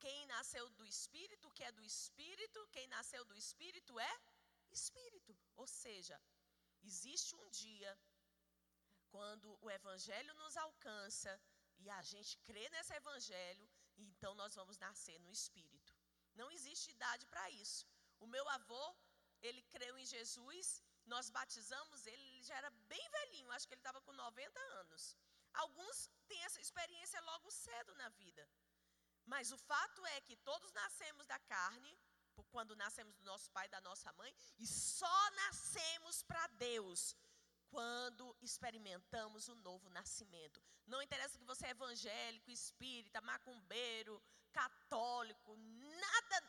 [0.04, 4.14] quem nasceu do Espírito, que é do Espírito, quem nasceu do Espírito é
[4.70, 5.32] Espírito.
[5.56, 6.16] Ou seja,
[6.90, 7.92] existe um dia
[9.14, 11.32] quando o Evangelho nos alcança
[11.78, 15.92] e a gente crê nesse Evangelho, então nós vamos nascer no Espírito.
[16.34, 17.86] Não existe idade para isso.
[18.20, 18.84] O meu avô,
[19.40, 23.80] ele creu em Jesus, nós batizamos ele, ele já era bem velhinho, acho que ele
[23.80, 25.16] estava com 90 anos.
[25.54, 28.48] Alguns têm essa experiência logo cedo na vida.
[29.26, 31.98] Mas o fato é que todos nascemos da carne,
[32.50, 37.16] quando nascemos do nosso pai e da nossa mãe, e só nascemos para Deus
[37.70, 40.62] quando experimentamos o novo nascimento.
[40.86, 46.42] Não interessa que você é evangélico, espírita, macumbeiro, católico, nada,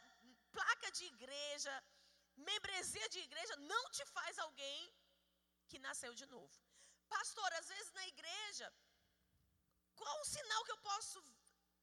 [0.52, 1.84] placa de igreja,
[2.52, 4.82] membresia de igreja não te faz alguém
[5.69, 6.58] que nasceu de novo.
[7.08, 8.67] Pastor, às vezes na igreja,
[9.95, 11.19] qual o sinal que eu posso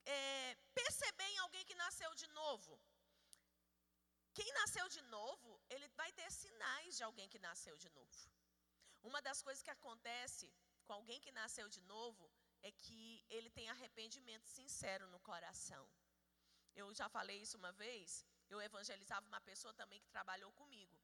[0.06, 2.72] é, perceber em alguém que nasceu de novo.
[4.38, 8.30] Quem nasceu de novo, ele vai ter sinais de alguém que nasceu de novo.
[9.02, 10.46] Uma das coisas que acontece
[10.84, 12.30] com alguém que nasceu de novo
[12.62, 15.84] é que ele tem arrependimento sincero no coração.
[16.74, 20.96] Eu já falei isso uma vez, eu evangelizava uma pessoa também que trabalhou comigo.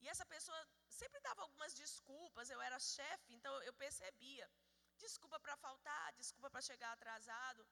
[0.00, 0.60] E essa pessoa
[1.00, 4.48] sempre dava algumas desculpas, eu era chefe, então eu percebia.
[5.04, 7.66] Desculpa para faltar, desculpa para chegar atrasado.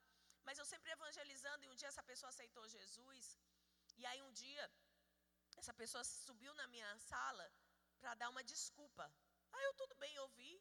[0.46, 3.38] Mas eu sempre evangelizando e um dia essa pessoa aceitou Jesus.
[3.96, 4.64] E aí um dia
[5.56, 7.46] essa pessoa subiu na minha sala
[8.00, 9.04] para dar uma desculpa.
[9.52, 10.52] Aí eu tudo bem, ouvi.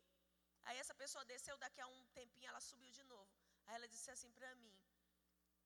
[0.64, 3.32] Aí essa pessoa desceu, daqui a um tempinho ela subiu de novo.
[3.68, 4.76] Aí ela disse assim para mim: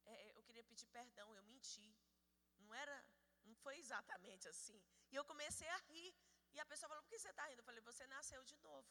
[0.06, 1.88] é, é, Eu queria pedir perdão, eu menti.
[2.70, 2.96] Não era,
[3.46, 4.80] não foi exatamente assim.
[5.12, 6.16] E eu comecei a rir.
[6.54, 7.62] E a pessoa falou: Por que você está rindo?
[7.62, 8.88] Eu falei: Você nasceu de novo.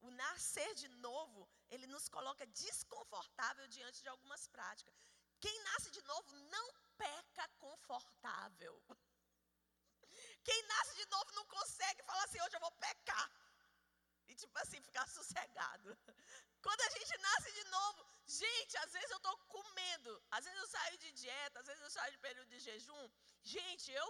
[0.00, 4.94] O nascer de novo, ele nos coloca desconfortável diante de algumas práticas.
[5.40, 6.66] Quem nasce de novo não
[6.96, 8.74] peca confortável.
[10.44, 13.30] Quem nasce de novo não consegue falar assim, hoje eu vou pecar.
[14.28, 15.98] E tipo assim, ficar sossegado.
[16.66, 20.66] Quando a gente nasce de novo, gente, às vezes eu estou comendo, às vezes eu
[20.66, 23.04] saio de dieta, às vezes eu saio de período de jejum.
[23.42, 24.08] Gente, eu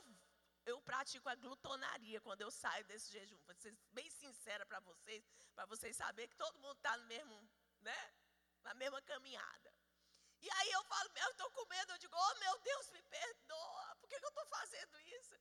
[0.65, 3.39] eu pratico a glutonaria quando eu saio desse jejum.
[3.49, 5.23] Vou ser bem sincera para vocês,
[5.55, 7.37] para vocês saberem que todo mundo está no mesmo,
[7.81, 8.01] né?
[8.63, 9.71] Na mesma caminhada.
[10.41, 13.97] E aí eu falo, eu estou com medo, eu digo, oh meu Deus, me perdoa,
[14.01, 15.35] por que, que eu estou fazendo isso?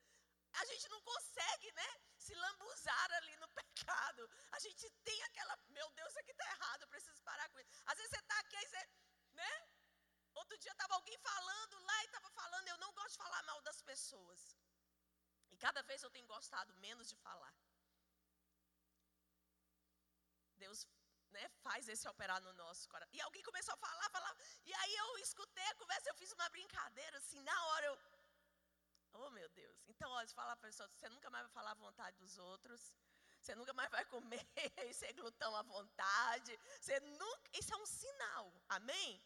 [0.62, 1.90] A gente não consegue, né?
[2.18, 4.30] Se lambuzar ali no pecado.
[4.52, 7.72] A gente tem aquela, meu Deus, isso aqui está errado, eu preciso parar com isso.
[7.86, 8.90] Às vezes você está aqui, aí você,
[9.34, 9.54] né?
[10.34, 13.62] Outro dia estava alguém falando lá e estava falando, eu não gosto de falar mal
[13.62, 14.58] das pessoas.
[15.52, 17.54] E cada vez eu tenho gostado menos de falar.
[20.58, 20.86] Deus
[21.36, 23.14] né, faz esse operar no nosso coração.
[23.18, 24.36] E alguém começou a falar, falar.
[24.66, 28.15] E aí eu escutei a conversa, eu fiz uma brincadeira, assim, na hora eu.
[29.18, 29.84] Oh, meu Deus.
[29.88, 32.94] Então, olha, fala para a pessoa, você nunca mais vai falar a vontade dos outros.
[33.40, 34.46] Você nunca mais vai comer
[34.90, 36.58] e ser glutão à vontade.
[36.82, 37.50] Você nunca.
[37.54, 39.22] Isso é um sinal, amém?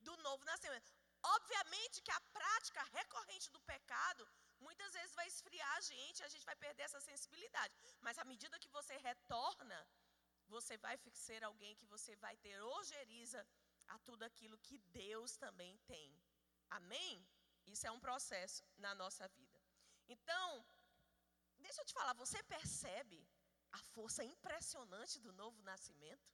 [0.00, 0.92] Do novo nascimento.
[1.22, 4.28] Obviamente que a prática recorrente do pecado
[4.60, 7.74] muitas vezes vai esfriar a gente, a gente vai perder essa sensibilidade.
[8.00, 9.88] Mas à medida que você retorna,
[10.46, 13.46] você vai ser alguém que você vai ter ojeriza
[13.88, 16.14] a tudo aquilo que Deus também tem.
[16.70, 17.26] Amém?
[17.74, 19.58] Isso é um processo na nossa vida.
[20.14, 20.46] Então,
[21.66, 23.20] deixa eu te falar, você percebe
[23.72, 26.26] a força impressionante do novo nascimento?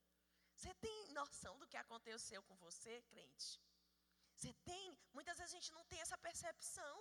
[0.57, 3.61] Você tem noção do que aconteceu com você, crente?
[4.35, 4.99] Você tem?
[5.13, 6.97] Muitas vezes a gente não tem essa percepção.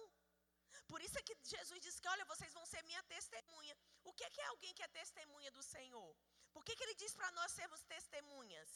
[0.92, 3.76] Por isso é que Jesus disse que, olha, vocês vão ser minha testemunha.
[4.04, 6.16] O que é, que é alguém que é testemunha do Senhor?
[6.52, 8.70] Por que, que ele diz para nós sermos testemunhas?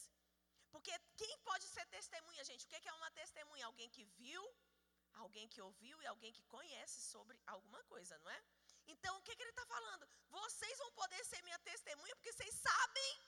[0.70, 2.64] Porque quem pode ser testemunha, gente?
[2.64, 3.66] O que é, que é uma testemunha?
[3.66, 4.42] Alguém que viu,
[5.14, 8.42] alguém que ouviu e alguém que conhece sobre alguma coisa, não é?
[8.86, 10.08] Então, o que, que ele está falando?
[10.30, 13.20] Vocês vão poder ser minha testemunha porque vocês sabem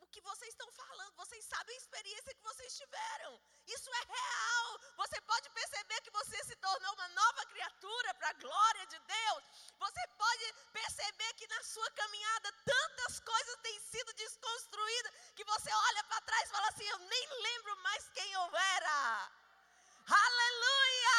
[0.00, 3.40] o que vocês estão falando, vocês sabem a experiência que vocês tiveram.
[3.66, 4.80] Isso é real.
[4.96, 9.44] Você pode perceber que você se tornou uma nova criatura para a glória de Deus.
[9.78, 16.04] Você pode perceber que na sua caminhada tantas coisas têm sido desconstruídas que você olha
[16.04, 19.45] para trás e fala assim: Eu nem lembro mais quem eu era.
[20.06, 21.16] Aleluia!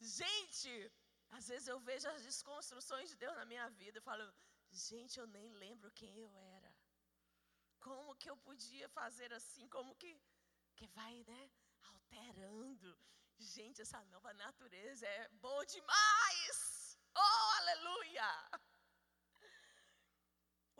[0.00, 0.92] Gente,
[1.30, 4.32] às vezes eu vejo as desconstruções de Deus na minha vida e falo,
[4.70, 6.74] gente, eu nem lembro quem eu era.
[7.80, 9.66] Como que eu podia fazer assim?
[9.68, 10.20] Como que,
[10.76, 11.50] que vai, né?
[11.84, 12.98] Alterando.
[13.38, 16.98] Gente, essa nova natureza é boa demais.
[17.16, 18.50] Oh, aleluia!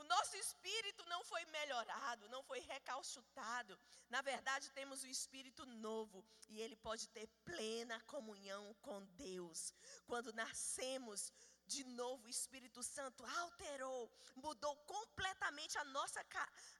[0.00, 3.78] O nosso espírito não foi melhorado, não foi recalchutado.
[4.08, 9.74] Na verdade, temos o espírito novo e ele pode ter plena comunhão com Deus.
[10.06, 11.30] Quando nascemos
[11.66, 16.20] de novo, o Espírito Santo alterou, mudou completamente a nossa,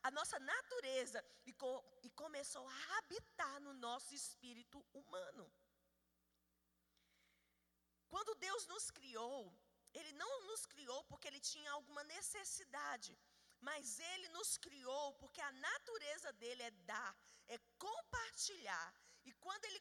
[0.03, 5.45] a nossa natureza e, co, e começou a habitar no nosso espírito humano.
[8.09, 9.55] Quando Deus nos criou,
[9.95, 13.17] ele não nos criou porque ele tinha alguma necessidade,
[13.61, 17.17] mas ele nos criou porque a natureza dele é dar,
[17.49, 18.95] é compartilhar.
[19.25, 19.81] E quando ele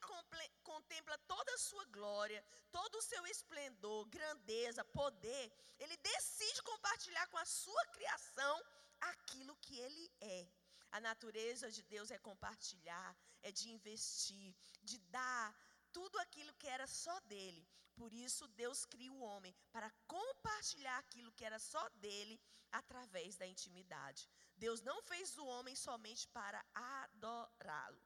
[0.63, 7.37] contempla toda a sua glória, todo o seu esplendor, grandeza, poder, ele decide compartilhar com
[7.37, 8.61] a sua criação
[8.99, 10.47] aquilo que ele é.
[10.91, 15.55] A natureza de Deus é compartilhar, é de investir, de dar
[15.93, 17.65] tudo aquilo que era só dele.
[17.99, 22.35] Por isso, Deus cria o homem para compartilhar aquilo que era só dele
[22.79, 24.21] através da intimidade.
[24.65, 28.01] Deus não fez o homem somente para adorá-lo.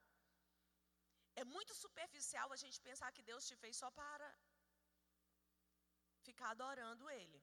[1.42, 4.28] É muito superficial a gente pensar que Deus te fez só para
[6.28, 7.40] ficar adorando Ele.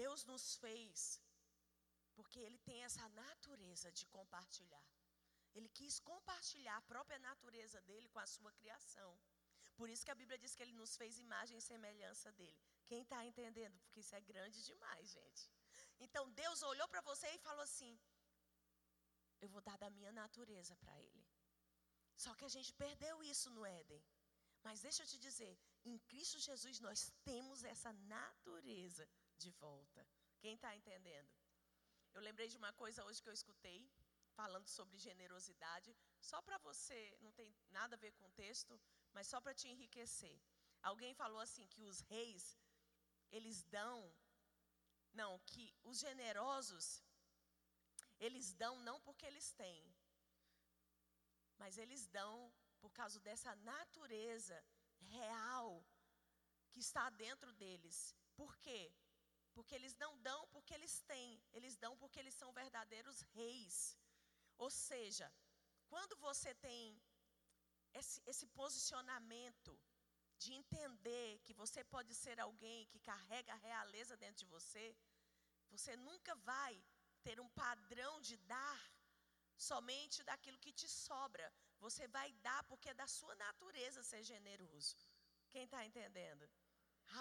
[0.00, 1.20] Deus nos fez
[2.14, 4.88] porque Ele tem essa natureza de compartilhar.
[5.52, 9.12] Ele quis compartilhar a própria natureza dele com a sua criação.
[9.80, 12.58] Por isso que a Bíblia diz que ele nos fez imagem e semelhança dele.
[12.88, 13.76] Quem está entendendo?
[13.82, 15.44] Porque isso é grande demais, gente.
[16.04, 17.92] Então Deus olhou para você e falou assim:
[19.40, 21.24] Eu vou dar da minha natureza para ele.
[22.24, 24.02] Só que a gente perdeu isso no Éden.
[24.66, 25.54] Mas deixa eu te dizer:
[25.92, 30.06] em Cristo Jesus nós temos essa natureza de volta.
[30.42, 31.30] Quem está entendendo?
[32.12, 33.80] Eu lembrei de uma coisa hoje que eu escutei
[34.40, 38.80] falando sobre generosidade, só para você, não tem nada a ver com o texto,
[39.12, 40.38] mas só para te enriquecer.
[40.82, 42.58] Alguém falou assim que os reis,
[43.30, 43.96] eles dão,
[45.12, 47.02] não, que os generosos,
[48.18, 49.82] eles dão não porque eles têm,
[51.58, 54.64] mas eles dão por causa dessa natureza
[55.18, 55.84] real
[56.70, 58.14] que está dentro deles.
[58.36, 58.92] Por quê?
[59.52, 63.98] Porque eles não dão porque eles têm, eles dão porque eles são verdadeiros reis.
[64.56, 65.30] Ou seja,
[65.88, 67.00] quando você tem
[67.94, 69.78] esse, esse posicionamento
[70.38, 74.96] de entender que você pode ser alguém que carrega a realeza dentro de você,
[75.70, 76.74] você nunca vai
[77.22, 78.80] ter um padrão de dar
[79.56, 81.46] somente daquilo que te sobra.
[81.78, 84.96] Você vai dar porque é da sua natureza ser generoso.
[85.50, 86.48] Quem está entendendo?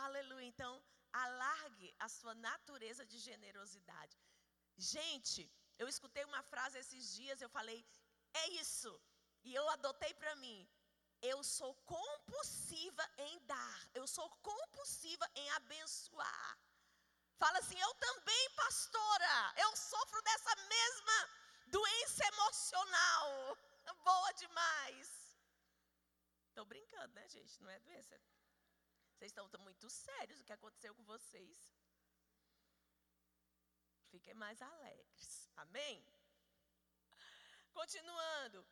[0.05, 0.45] Aleluia.
[0.45, 0.73] Então,
[1.11, 4.17] alargue a sua natureza de generosidade.
[4.77, 7.85] Gente, eu escutei uma frase esses dias, eu falei,
[8.33, 8.91] é isso.
[9.43, 10.67] E eu adotei para mim.
[11.21, 13.89] Eu sou compulsiva em dar.
[13.93, 16.57] Eu sou compulsiva em abençoar.
[17.37, 19.53] Fala assim, eu também, pastora.
[19.57, 21.29] Eu sofro dessa mesma
[21.67, 23.57] doença emocional.
[24.03, 25.07] Boa demais.
[26.49, 27.61] Estou brincando, né, gente?
[27.61, 28.19] Não é doença.
[29.13, 31.57] Vocês estão muito sérios o que aconteceu com vocês.
[34.09, 35.49] Fiquem mais alegres.
[35.55, 36.03] Amém?
[37.73, 38.65] Continuando.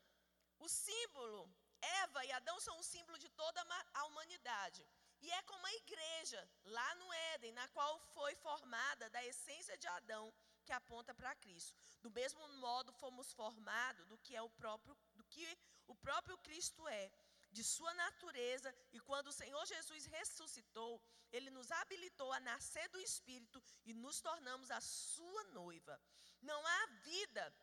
[0.59, 1.49] O símbolo,
[1.81, 3.61] Eva e Adão são o símbolo de toda
[3.93, 4.87] a humanidade.
[5.21, 9.87] E é como a igreja, lá no Éden, na qual foi formada da essência de
[9.87, 10.33] Adão,
[10.65, 11.75] que aponta para Cristo.
[12.01, 16.87] Do mesmo modo fomos formados do que é o próprio, do que o próprio Cristo
[16.87, 17.11] é.
[17.49, 21.01] de sua natureza, e quando o Senhor Jesus ressuscitou,
[21.31, 25.99] ele nos habilitou a nascer do Espírito e nos tornamos a sua noiva.
[26.41, 27.55] Não há vida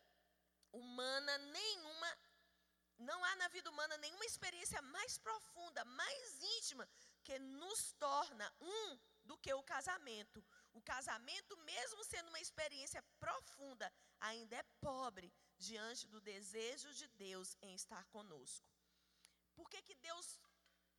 [0.73, 2.19] humana nenhuma,
[2.99, 6.89] não há na vida humana nenhuma experiência mais profunda, mais íntima,
[7.23, 10.45] que nos torna um do que o casamento.
[10.73, 17.57] O casamento, mesmo sendo uma experiência profunda, ainda é pobre diante do desejo de Deus
[17.63, 18.69] em estar conosco.
[19.55, 20.41] Por que, que Deus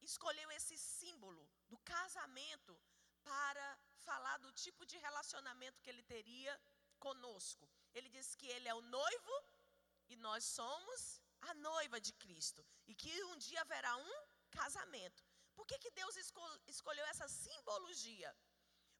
[0.01, 2.79] escolheu esse símbolo do casamento
[3.23, 6.59] para falar do tipo de relacionamento que ele teria
[6.99, 7.69] conosco?
[7.93, 9.35] Ele diz que ele é o noivo
[10.07, 12.65] e nós somos a noiva de Cristo.
[12.87, 14.15] E que um dia haverá um
[14.51, 15.23] casamento.
[15.55, 16.15] Por que, que Deus
[16.67, 18.31] escolheu essa simbologia?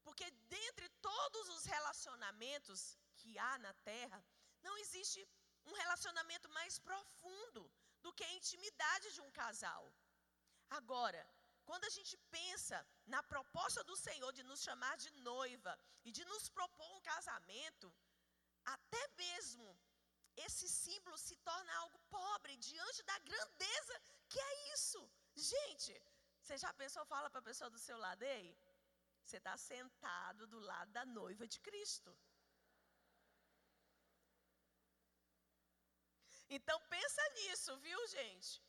[0.04, 4.20] Porque dentre todos os relacionamentos que há na terra,
[4.62, 5.20] não existe
[5.66, 7.62] um relacionamento mais profundo
[8.04, 9.84] do que a intimidade de um casal.
[10.70, 11.24] Agora,
[11.68, 12.78] quando a gente pensa
[13.14, 15.74] na proposta do Senhor de nos chamar de noiva
[16.04, 17.88] e de nos propor um casamento,
[18.64, 19.68] até mesmo
[20.38, 25.02] esse símbolo se torna algo pobre diante da grandeza que é isso.
[25.36, 25.94] Gente,
[26.42, 28.58] você já pensou, fala para a pessoa do seu lado, ei,
[29.24, 32.16] você está sentado do lado da noiva de Cristo.
[36.50, 38.62] Então pensa nisso, viu, gente?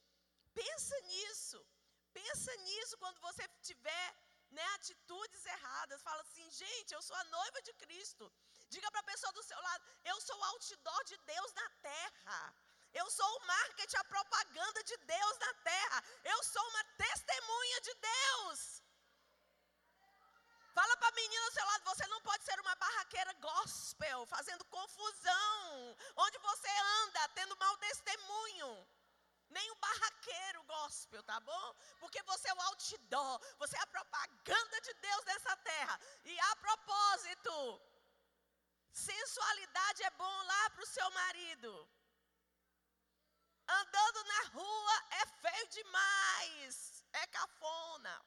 [0.54, 1.66] Pensa nisso.
[2.12, 4.06] Pensa nisso quando você tiver
[4.50, 6.02] né, atitudes erradas.
[6.02, 8.32] Fala assim, gente, eu sou a noiva de Cristo.
[8.68, 12.54] Diga para a pessoa do seu lado, eu sou o outdoor de Deus na terra.
[12.92, 16.02] Eu sou o marketing, a propaganda de Deus na terra.
[16.24, 18.82] Eu sou uma testemunha de Deus.
[20.76, 24.64] Fala para a menina ao seu lado, você não pode ser uma barraqueira gospel, fazendo
[24.66, 26.68] confusão, onde você
[27.02, 28.86] anda, tendo mau testemunho.
[29.48, 31.74] Nem o barraqueiro gospel, tá bom?
[31.98, 36.00] Porque você é o outdoor, você é a propaganda de Deus nessa terra.
[36.24, 37.80] E a propósito,
[38.97, 41.70] sensualidade é bom lá para o seu marido.
[43.68, 48.24] Andando na rua é feio demais, é cafona.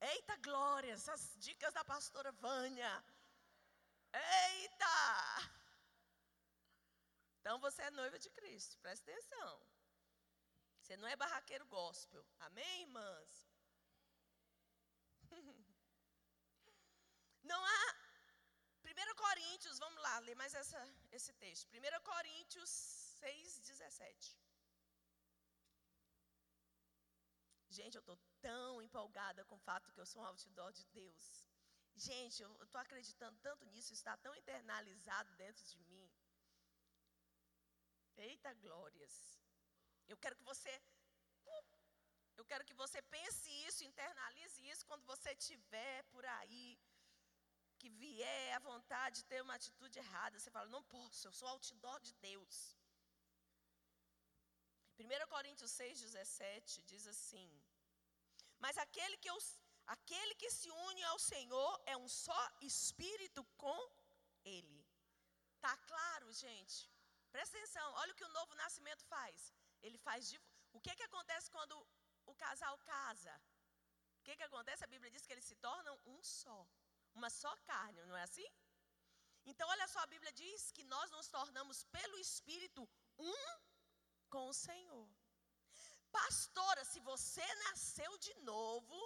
[0.00, 3.04] Eita glória, essas dicas da pastora Vânia.
[4.12, 5.50] Eita!
[7.40, 9.62] Então você é noiva de Cristo, presta atenção.
[10.80, 12.24] Você não é barraqueiro gospel.
[12.40, 13.47] Amém, irmãs?
[17.52, 17.86] Não há.
[18.84, 20.80] 1 Coríntios, vamos lá, ler mais essa,
[21.16, 21.68] esse texto.
[21.74, 22.70] 1 Coríntios
[23.20, 24.38] 6, 17.
[27.78, 31.24] Gente, eu estou tão empolgada com o fato que eu sou um outdoor de Deus.
[32.08, 36.08] Gente, eu estou acreditando tanto nisso, está tão internalizado dentro de mim.
[38.16, 39.14] Eita glórias.
[40.08, 40.72] Eu quero que você.
[42.36, 46.78] Eu quero que você pense isso, internalize isso quando você estiver por aí,
[47.80, 50.38] que vier a vontade de ter uma atitude errada.
[50.38, 52.56] Você fala, não posso, eu sou outdoor de Deus.
[54.98, 57.48] 1 Coríntios 6,17 diz assim:
[58.64, 59.30] Mas aquele que,
[59.96, 63.78] aquele que se une ao Senhor é um só espírito com
[64.44, 64.80] Ele.
[65.66, 66.76] Tá claro, gente?
[67.34, 69.54] Presta atenção, olha o que o novo nascimento faz.
[69.82, 70.32] Ele faz.
[70.72, 71.74] O que, que acontece quando
[72.26, 73.34] o casal casa?
[74.18, 74.84] O que, que acontece?
[74.84, 76.60] A Bíblia diz que eles se tornam um só.
[77.18, 78.48] Uma só carne, não é assim?
[79.50, 82.82] Então, olha só, a Bíblia diz que nós nos tornamos pelo Espírito
[83.18, 83.38] um
[84.34, 85.08] com o Senhor.
[86.18, 88.98] Pastora, se você nasceu de novo,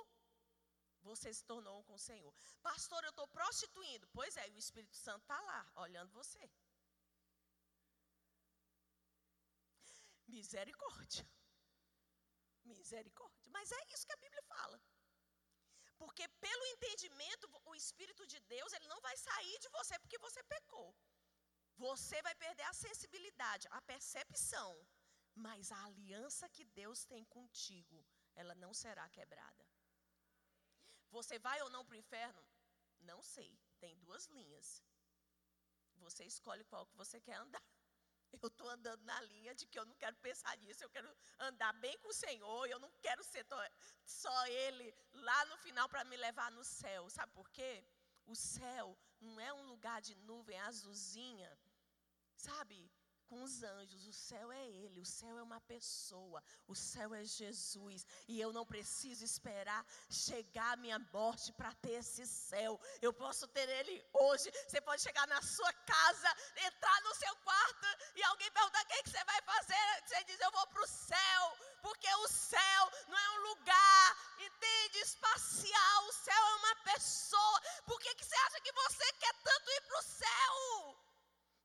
[1.10, 2.32] você se tornou um com o Senhor.
[2.60, 4.06] Pastor, eu estou prostituindo.
[4.08, 6.50] Pois é, o Espírito Santo está lá, olhando você.
[10.26, 11.26] Misericórdia.
[12.64, 13.50] Misericórdia.
[13.56, 14.80] Mas é isso que a Bíblia fala.
[16.03, 20.42] Porque pelo entendimento, o Espírito de Deus, ele não vai sair de você porque você
[20.55, 20.88] pecou.
[21.86, 24.70] Você vai perder a sensibilidade, a percepção
[25.34, 29.66] mas a aliança que Deus tem contigo, ela não será quebrada.
[31.11, 32.42] Você vai ou não para o inferno?
[33.00, 34.82] Não sei, tem duas linhas.
[35.96, 37.62] Você escolhe qual que você quer andar.
[38.41, 41.09] Eu estou andando na linha de que eu não quero pensar nisso, eu quero
[41.39, 43.47] andar bem com o Senhor, eu não quero ser
[44.05, 47.09] só Ele lá no final para me levar no céu.
[47.11, 47.85] Sabe por quê?
[48.26, 51.59] O céu não é um lugar de nuvem azulzinha,
[52.37, 52.91] sabe?
[53.33, 54.07] com os anjos.
[54.07, 58.07] O céu é Ele, o céu é uma pessoa, o céu é Jesus.
[58.28, 62.78] E eu não preciso esperar chegar a minha morte para ter esse céu.
[63.01, 64.53] Eu posso ter Ele hoje.
[64.68, 66.30] Você pode chegar na sua casa,
[66.68, 69.87] entrar no seu quarto e alguém perguntar o que, você vai fazer.
[70.05, 71.45] Você diz: Eu vou para o céu,
[71.80, 74.07] porque o céu não é um lugar,
[74.39, 74.99] entende?
[74.99, 77.62] Espacial, o céu é uma pessoa.
[77.87, 81.01] Por que, que você acha que você quer tanto ir para o céu?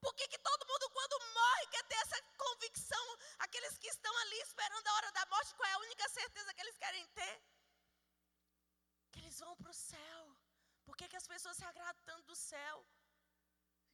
[0.02, 3.06] Por que, que todo mundo, quando morre, quer ter essa convicção?
[3.40, 6.62] Aqueles que estão ali esperando a hora da morte, qual é a única certeza que
[6.62, 7.42] eles querem ter?
[9.12, 10.38] Que eles vão para o céu.
[10.86, 12.86] Por que, que as pessoas se agradam tanto do céu?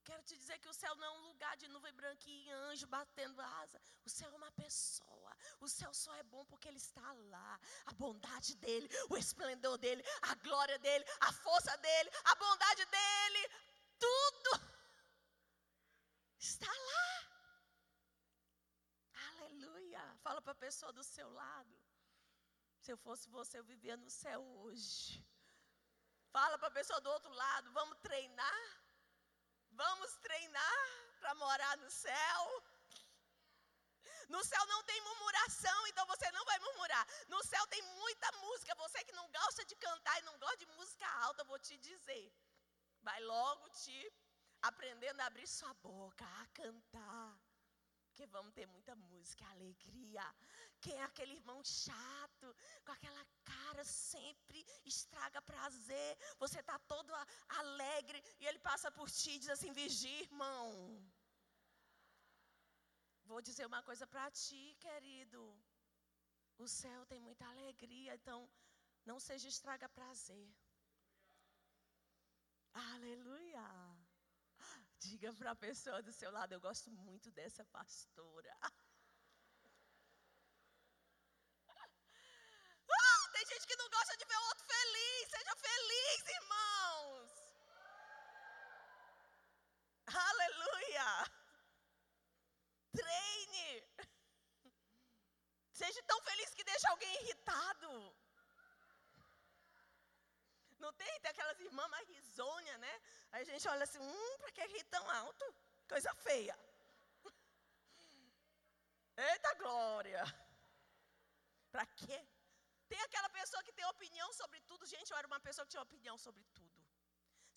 [0.04, 3.42] Quero te dizer que o céu não é um lugar de nuvem branquinha, anjo batendo
[3.42, 3.82] asa.
[4.06, 5.32] O céu é uma pessoa.
[5.62, 7.60] O céu só é bom porque ele está lá.
[7.86, 13.50] A bondade dele, o esplendor dele, a glória dele, a força dele, a bondade dele,
[13.98, 14.83] tudo.
[20.66, 21.76] Pessoa do seu lado.
[22.84, 24.98] Se eu fosse você, eu vivia no céu hoje.
[26.36, 28.64] Fala para a pessoa do outro lado, vamos treinar?
[29.84, 30.80] Vamos treinar
[31.20, 32.42] para morar no céu?
[34.36, 37.06] No céu não tem murmuração, então você não vai murmurar.
[37.34, 38.82] No céu tem muita música.
[38.84, 42.26] Você que não gosta de cantar e não gosta de música alta, vou te dizer.
[43.02, 44.00] Vai logo te
[44.62, 47.43] aprendendo a abrir sua boca, a cantar.
[48.14, 50.24] Porque vamos ter muita música, alegria.
[50.80, 52.48] Quem é aquele irmão chato,
[52.86, 56.12] com aquela cara sempre estraga prazer.
[56.38, 57.12] Você está todo
[57.62, 60.70] alegre e ele passa por ti e diz assim: vigia, irmão.
[63.26, 65.42] Vou dizer uma coisa para ti, querido.
[66.60, 68.48] O céu tem muita alegria, então
[69.04, 70.48] não seja estraga prazer.
[72.74, 73.68] Aleluia.
[75.04, 78.54] Diga para a pessoa do seu lado, eu gosto muito dessa pastora.
[82.88, 85.30] Uh, tem gente que não gosta de ver o outro feliz.
[85.30, 87.32] Seja feliz, irmãos.
[90.30, 91.10] Aleluia.
[92.94, 93.84] Treine.
[95.74, 98.16] Seja tão feliz que deixa alguém irritado.
[100.84, 101.14] Não tem?
[101.22, 102.94] Tem aquelas irmãs mais risonhas, né?
[103.32, 105.46] Aí a gente olha assim, hum, para que rir tão alto?
[105.94, 106.56] Coisa feia.
[109.30, 110.24] Eita glória!
[111.74, 112.20] Para quê?
[112.90, 114.86] Tem aquela pessoa que tem opinião sobre tudo.
[114.86, 116.80] Gente, eu era uma pessoa que tinha opinião sobre tudo.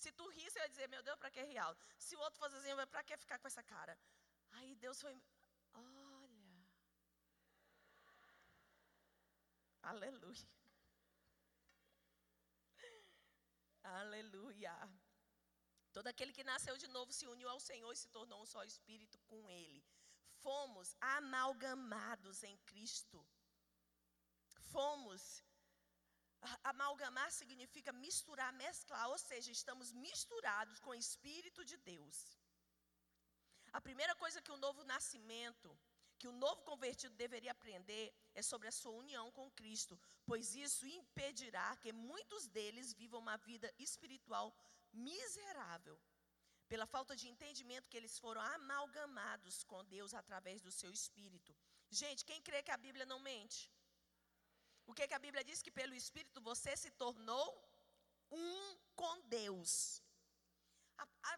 [0.02, 1.84] Se tu ri, você vai dizer, meu Deus, para que rir alto?
[1.98, 3.98] Se o outro fazer assim, para que ficar com essa cara?
[4.52, 5.14] Aí Deus foi,
[5.74, 6.66] olha.
[9.82, 10.48] Aleluia.
[13.94, 14.74] Aleluia.
[15.92, 18.62] Todo aquele que nasceu de novo se uniu ao Senhor e se tornou um só
[18.64, 19.82] espírito com Ele.
[20.42, 23.26] Fomos amalgamados em Cristo.
[24.72, 25.42] Fomos.
[26.62, 32.18] Amalgamar significa misturar, mesclar, ou seja, estamos misturados com o Espírito de Deus.
[33.72, 35.76] A primeira coisa que o novo nascimento,
[36.18, 38.04] que o novo convertido deveria aprender
[38.34, 43.36] é sobre a sua união com Cristo, pois isso impedirá que muitos deles vivam uma
[43.36, 44.54] vida espiritual
[44.92, 45.98] miserável,
[46.68, 51.54] pela falta de entendimento que eles foram amalgamados com Deus através do seu espírito.
[51.90, 53.70] Gente, quem crê que a Bíblia não mente?
[54.86, 55.62] O que, que a Bíblia diz?
[55.62, 57.46] Que pelo Espírito você se tornou
[58.30, 60.02] um com Deus.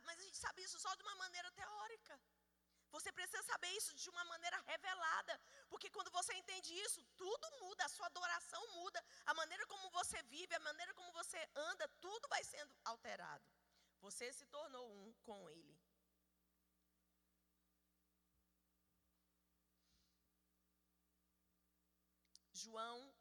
[0.07, 2.21] mas a gente sabe isso só de uma maneira teórica.
[2.91, 7.85] Você precisa saber isso de uma maneira revelada, porque quando você entende isso, tudo muda,
[7.85, 12.29] a sua adoração muda, a maneira como você vive, a maneira como você anda, tudo
[12.29, 13.45] vai sendo alterado.
[14.01, 15.79] Você se tornou um com Ele.
[22.53, 23.13] João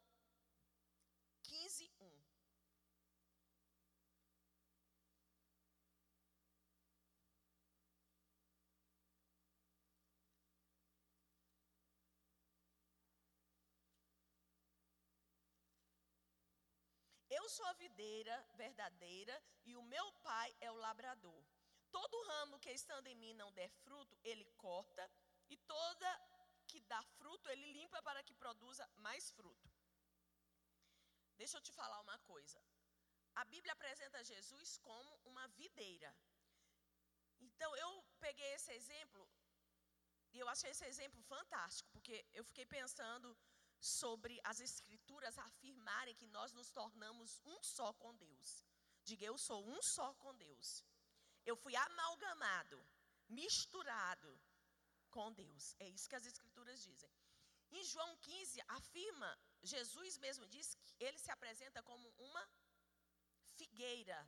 [1.42, 2.18] 15, 1.
[17.38, 19.34] Eu sou a videira verdadeira
[19.64, 21.42] e o meu pai é o labrador.
[21.96, 25.04] Todo ramo que estando em mim não der fruto, ele corta,
[25.52, 26.08] e toda
[26.66, 29.70] que dá fruto, ele limpa para que produza mais fruto.
[31.40, 32.60] Deixa eu te falar uma coisa.
[33.40, 36.10] A Bíblia apresenta Jesus como uma videira.
[37.40, 39.22] Então eu peguei esse exemplo
[40.32, 43.36] e eu achei esse exemplo fantástico, porque eu fiquei pensando
[43.80, 48.64] sobre as Escrituras afirmarem que nós nos tornamos um só com Deus.
[49.04, 50.84] Diga, eu sou um só com Deus.
[51.44, 52.84] Eu fui amalgamado,
[53.28, 54.40] misturado
[55.10, 55.74] com Deus.
[55.78, 57.10] É isso que as Escrituras dizem.
[57.70, 62.50] Em João 15, afirma, Jesus mesmo diz que ele se apresenta como uma
[63.56, 64.18] figueira,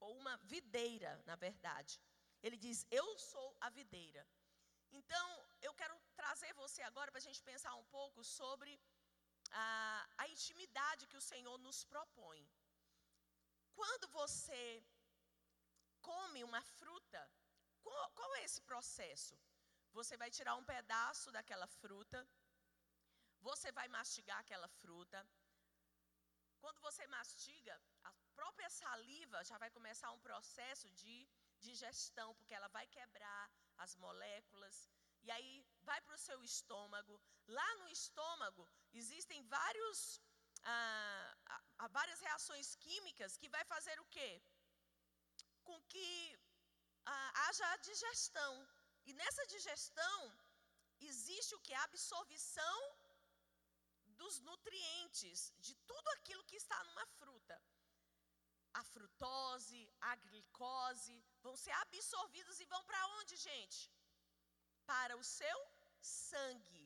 [0.00, 2.00] ou uma videira, na verdade.
[2.42, 4.26] Ele diz: Eu sou a videira.
[4.92, 8.72] Então, eu quero trazer você agora para a gente pensar um pouco sobre
[9.62, 9.66] a,
[10.22, 12.42] a intimidade que o Senhor nos propõe.
[13.78, 14.62] Quando você
[16.08, 17.20] come uma fruta,
[17.82, 19.36] qual, qual é esse processo?
[19.98, 22.20] Você vai tirar um pedaço daquela fruta,
[23.48, 25.18] você vai mastigar aquela fruta.
[26.62, 27.74] Quando você mastiga,
[28.10, 31.16] a própria saliva já vai começar um processo de
[31.66, 33.44] digestão, porque ela vai quebrar
[33.84, 34.76] as moléculas
[35.26, 37.14] e aí vai para o seu estômago.
[37.58, 40.20] Lá no estômago existem vários,
[40.62, 44.30] ah, várias reações químicas que vai fazer o quê?
[45.68, 46.38] Com que
[47.06, 48.52] ah, haja a digestão.
[49.06, 50.18] E nessa digestão
[51.00, 51.74] existe o que?
[51.74, 52.78] A absorção
[54.20, 57.56] dos nutrientes, de tudo aquilo que está numa fruta.
[58.80, 63.90] A frutose, a glicose vão ser absorvidos e vão para onde, gente?
[64.92, 65.58] Para o seu
[66.00, 66.84] sangue.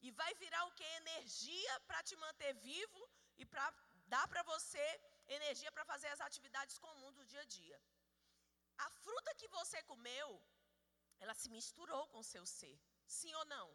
[0.00, 0.84] E vai virar o que?
[1.02, 3.02] Energia para te manter vivo
[3.38, 3.66] e para
[4.06, 4.86] dar para você
[5.28, 7.80] energia para fazer as atividades comuns do dia a dia.
[8.78, 10.28] A fruta que você comeu,
[11.18, 12.78] ela se misturou com o seu ser.
[13.06, 13.68] Sim ou não?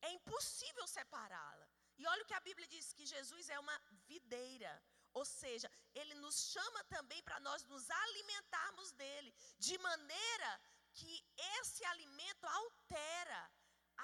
[0.00, 1.68] É impossível separá-la.
[1.96, 3.76] E olha o que a Bíblia diz: que Jesus é uma
[4.12, 4.72] videira.
[5.12, 10.60] Ou seja, ele nos chama também para nós nos alimentarmos dele, de maneira
[10.98, 11.12] que
[11.58, 13.42] esse alimento altera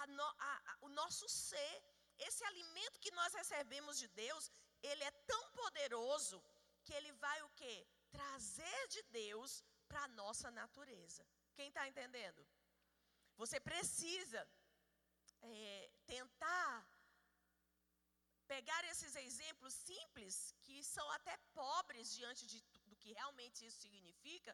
[0.01, 1.75] a no, a, a, o nosso ser.
[2.29, 4.51] Esse alimento que nós recebemos de Deus,
[4.83, 6.43] ele é tão poderoso
[6.85, 7.77] que ele vai o quê?
[8.11, 11.27] Trazer de Deus para a nossa natureza.
[11.55, 12.47] Quem está entendendo?
[13.37, 14.41] Você precisa
[15.43, 16.87] é, tentar
[18.47, 20.35] pegar esses exemplos simples,
[20.65, 24.53] que são até pobres diante de, do que realmente isso significa,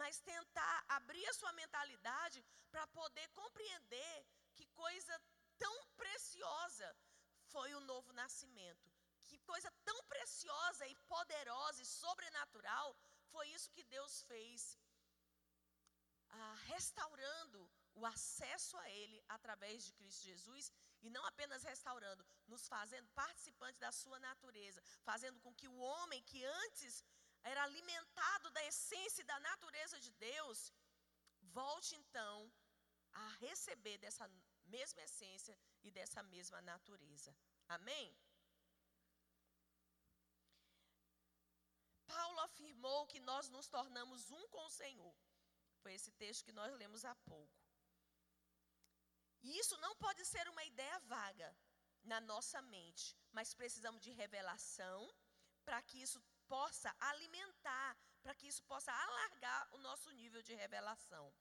[0.00, 4.16] mas tentar abrir a sua mentalidade para poder compreender
[4.56, 5.14] que coisa
[5.58, 6.88] tão preciosa
[7.52, 8.92] foi o novo nascimento.
[9.28, 12.88] Que coisa tão preciosa e poderosa e sobrenatural
[13.32, 14.78] foi isso que Deus fez,
[16.30, 17.60] ah, restaurando
[17.94, 20.72] o acesso a Ele através de Cristo Jesus
[21.02, 26.22] e não apenas restaurando, nos fazendo participantes da sua natureza, fazendo com que o homem
[26.22, 27.04] que antes
[27.50, 30.72] era alimentado da essência e da natureza de Deus,
[31.58, 32.36] volte então
[33.12, 34.26] a receber dessa
[34.64, 37.34] mesma essência e dessa mesma natureza.
[37.68, 38.06] Amém?
[42.06, 45.14] Paulo afirmou que nós nos tornamos um com o Senhor.
[45.82, 47.60] Foi esse texto que nós lemos há pouco.
[49.42, 51.54] E isso não pode ser uma ideia vaga
[52.02, 54.98] na nossa mente, mas precisamos de revelação
[55.64, 61.32] para que isso possa alimentar, para que isso possa alargar o nosso nível de revelação.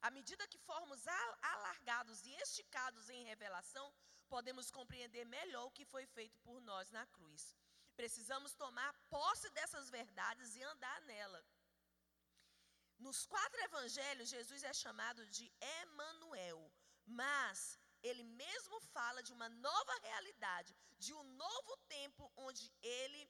[0.00, 1.06] À medida que formos
[1.42, 3.92] alargados e esticados em revelação,
[4.28, 7.56] podemos compreender melhor o que foi feito por nós na cruz.
[7.96, 11.44] Precisamos tomar posse dessas verdades e andar nela.
[12.98, 16.60] Nos quatro evangelhos, Jesus é chamado de Emanuel,
[17.06, 23.28] mas ele mesmo fala de uma nova realidade, de um novo tempo onde ele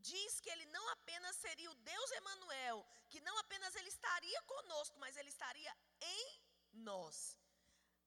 [0.00, 4.98] diz que ele não apenas seria o Deus Emanuel, que não apenas ele estaria conosco,
[4.98, 6.26] mas ele estaria em
[6.72, 7.38] nós.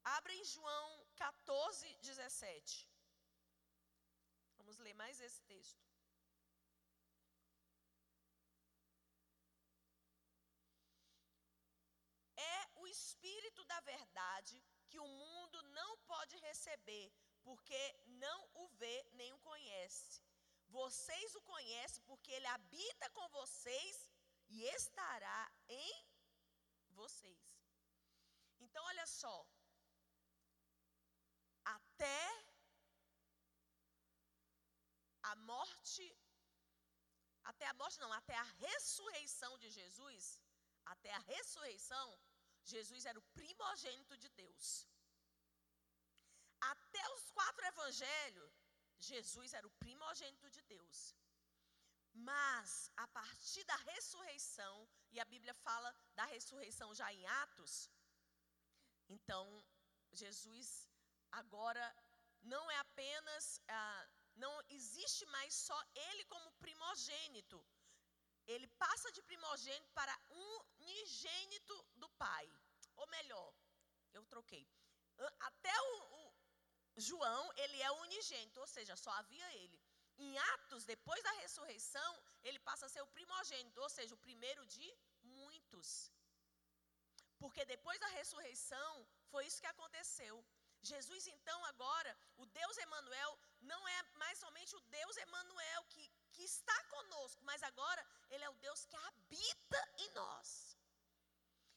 [0.03, 2.87] Abra em João 14, 17.
[4.57, 5.81] Vamos ler mais esse texto.
[12.35, 17.11] É o Espírito da Verdade que o mundo não pode receber,
[17.43, 20.22] porque não o vê nem o conhece.
[20.79, 23.95] Vocês o conhecem porque ele habita com vocês
[24.49, 25.91] e estará em
[26.99, 27.43] vocês.
[28.59, 29.35] Então, olha só.
[31.77, 32.21] Até
[35.31, 36.07] a morte,
[37.51, 40.41] até a morte não, até a ressurreição de Jesus,
[40.93, 42.07] até a ressurreição,
[42.73, 44.87] Jesus era o primogênito de Deus.
[46.73, 48.53] Até os quatro evangelhos,
[49.11, 51.15] Jesus era o primogênito de Deus.
[52.13, 57.89] Mas, a partir da ressurreição, e a Bíblia fala da ressurreição já em Atos,
[59.09, 59.45] então,
[60.11, 60.87] Jesus
[61.31, 61.85] agora
[62.41, 67.59] não é apenas, ah, não existe mais só Ele como primogênito,
[68.45, 72.45] ele passa de primogênito para unigênito do Pai.
[72.95, 73.53] Ou melhor,
[74.13, 74.67] eu troquei.
[75.39, 76.22] Até o, o
[76.95, 79.79] João, ele é unigênito, ou seja, só havia ele.
[80.17, 82.11] Em Atos, depois da ressurreição,
[82.43, 84.87] ele passa a ser o primogênito, ou seja, o primeiro de
[85.23, 86.11] muitos.
[87.39, 90.35] Porque depois da ressurreição, foi isso que aconteceu.
[90.81, 96.43] Jesus, então, agora, o Deus Emanuel, não é mais somente o Deus Emanuel que, que
[96.43, 100.77] está conosco, mas agora Ele é o Deus que habita em nós.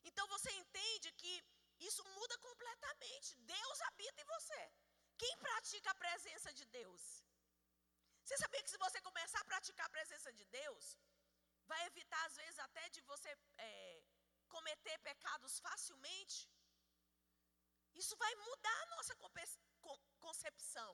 [0.05, 1.45] Então você entende que
[1.81, 3.37] isso muda completamente.
[3.37, 4.73] Deus habita em você.
[5.23, 7.03] Quem pratica a presença de Deus.
[8.25, 10.85] Você sabia que se você começar a praticar a presença de Deus,
[11.71, 13.31] vai evitar às vezes até de você
[13.69, 14.03] é,
[14.49, 16.39] cometer pecados facilmente?
[17.95, 19.15] Isso vai mudar a nossa
[20.27, 20.93] concepção.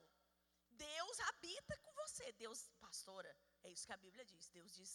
[0.70, 2.33] Deus habita com você.
[2.33, 3.33] Deus, pastora,
[3.64, 4.49] é isso que a Bíblia diz.
[4.49, 4.93] Deus diz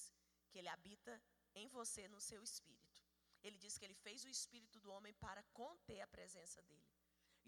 [0.50, 1.22] que Ele habita
[1.56, 3.04] em você no seu espírito.
[3.44, 6.97] Ele diz que Ele fez o espírito do homem para conter a presença dele.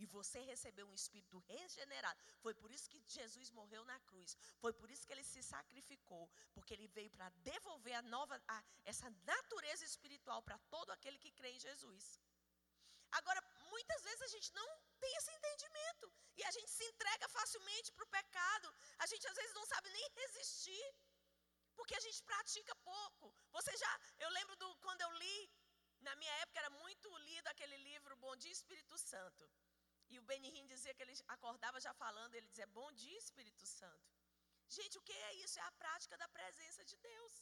[0.02, 2.22] E você recebeu um espírito regenerado.
[2.44, 4.38] Foi por isso que Jesus morreu na cruz.
[4.64, 6.26] Foi por isso que ele se sacrificou.
[6.54, 11.32] Porque ele veio para devolver a nova, a, essa natureza espiritual para todo aquele que
[11.40, 12.06] crê em Jesus.
[13.12, 13.42] Agora,
[13.74, 14.70] muitas vezes a gente não
[15.04, 16.08] tem esse entendimento.
[16.38, 18.74] E a gente se entrega facilmente para o pecado.
[19.00, 20.86] A gente às vezes não sabe nem resistir.
[21.76, 23.34] Porque a gente pratica pouco.
[23.52, 25.40] Você já, eu lembro do quando eu li,
[26.02, 29.50] na minha época era muito lido aquele livro Bom Dia Espírito Santo.
[30.14, 34.10] E o Benihim dizia que ele acordava já falando, ele dizia: Bom dia, Espírito Santo.
[34.78, 35.58] Gente, o que é isso?
[35.60, 37.34] É a prática da presença de Deus.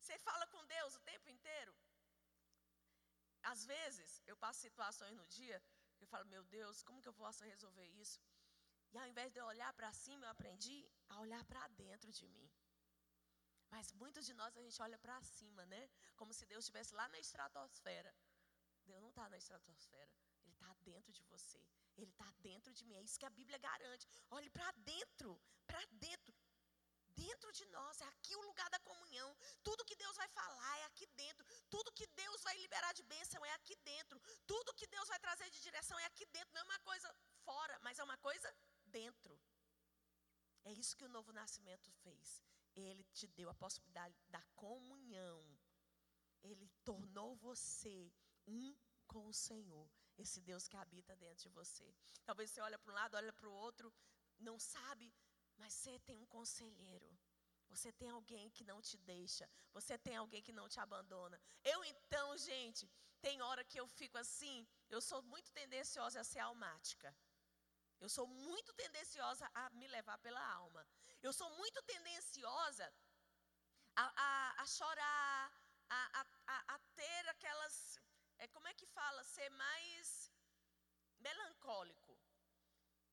[0.00, 1.74] Você fala com Deus o tempo inteiro.
[3.52, 5.62] Às vezes, eu passo situações no dia,
[6.00, 8.20] eu falo: Meu Deus, como que eu posso resolver isso?
[8.92, 10.78] E ao invés de eu olhar para cima, eu aprendi
[11.08, 12.48] a olhar para dentro de mim.
[13.72, 15.82] Mas muitos de nós a gente olha para cima, né?
[16.16, 18.14] Como se Deus estivesse lá na estratosfera.
[18.84, 20.12] Deus não está na estratosfera.
[20.64, 21.60] Está dentro de você.
[21.96, 22.94] Ele está dentro de mim.
[22.94, 24.08] É isso que a Bíblia garante.
[24.30, 26.34] Olhe para dentro, para dentro.
[27.14, 29.36] Dentro de nós, é aqui o lugar da comunhão.
[29.62, 31.46] Tudo que Deus vai falar é aqui dentro.
[31.70, 34.20] Tudo que Deus vai liberar de bênção é aqui dentro.
[34.46, 36.52] Tudo que Deus vai trazer de direção é aqui dentro.
[36.54, 38.52] Não é uma coisa fora, mas é uma coisa
[38.86, 39.38] dentro.
[40.64, 42.42] É isso que o novo nascimento fez.
[42.74, 45.38] Ele te deu a possibilidade da comunhão.
[46.42, 48.12] Ele tornou você
[48.46, 48.74] um
[49.06, 49.88] com o Senhor
[50.18, 51.94] esse Deus que habita dentro de você.
[52.24, 53.92] Talvez você olha para um lado, olha para o outro,
[54.38, 55.12] não sabe,
[55.56, 57.10] mas você tem um conselheiro.
[57.68, 59.48] Você tem alguém que não te deixa.
[59.72, 61.40] Você tem alguém que não te abandona.
[61.64, 62.88] Eu então, gente,
[63.20, 67.14] tem hora que eu fico assim, eu sou muito tendenciosa a ser almática.
[68.00, 70.86] Eu sou muito tendenciosa a me levar pela alma.
[71.22, 72.86] Eu sou muito tendenciosa
[73.96, 75.52] a, a, a chorar,
[75.88, 77.98] a, a, a ter aquelas
[78.44, 80.30] é como é que fala, ser mais
[81.26, 82.12] melancólico.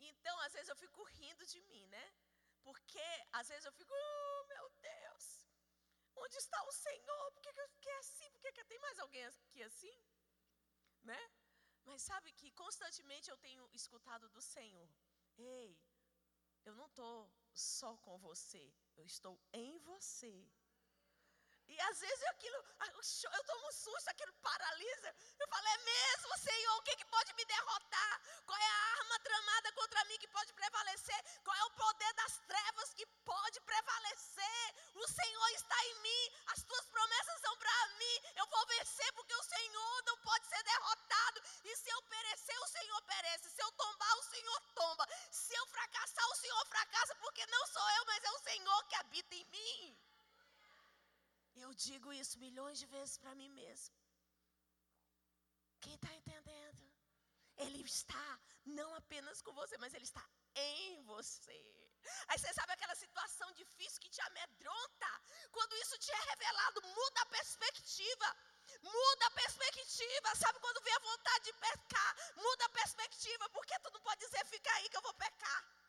[0.10, 2.06] Então, às vezes eu fico rindo de mim, né?
[2.64, 3.08] Porque
[3.40, 5.26] às vezes eu fico, oh, meu Deus,
[6.24, 7.32] onde está o Senhor?
[7.32, 7.54] Por que,
[7.84, 8.30] que é assim?
[8.32, 9.96] Por que, que tem mais alguém aqui assim?
[11.04, 11.22] Né?
[11.86, 14.90] Mas sabe que constantemente eu tenho escutado do Senhor:
[15.38, 15.80] Ei,
[16.66, 18.64] eu não estou só com você,
[18.98, 20.34] eu estou em você.
[21.72, 25.16] E às vezes aquilo, eu tomo um susto, aquilo paralisa.
[25.40, 28.22] Eu falo, é mesmo, Senhor, o que, que pode me derrotar?
[28.46, 31.24] Qual é a arma tramada contra mim que pode prevalecer?
[31.46, 34.76] Qual é o poder das trevas que pode prevalecer?
[34.96, 38.16] O Senhor está em mim, as tuas promessas são para mim.
[38.36, 41.42] Eu vou vencer porque o Senhor não pode ser derrotado.
[41.64, 43.50] E se eu perecer, o Senhor perece.
[43.50, 45.08] Se eu tombar, o Senhor tomba.
[45.32, 48.96] Se eu fracassar, o Senhor fracassa, porque não sou eu, mas é o Senhor que
[48.96, 50.11] habita em mim.
[51.56, 53.96] Eu digo isso milhões de vezes para mim mesmo.
[55.80, 56.82] Quem está entendendo?
[57.58, 60.26] Ele está não apenas com você, mas Ele está
[60.56, 61.82] em você.
[62.28, 65.22] Aí você sabe aquela situação difícil que te amedronta?
[65.52, 68.38] Quando isso te é revelado, muda a perspectiva.
[68.82, 70.36] Muda a perspectiva.
[70.36, 72.16] Sabe quando vem a vontade de pecar?
[72.36, 75.81] Muda a perspectiva, porque tu não pode dizer, fica aí que eu vou pecar.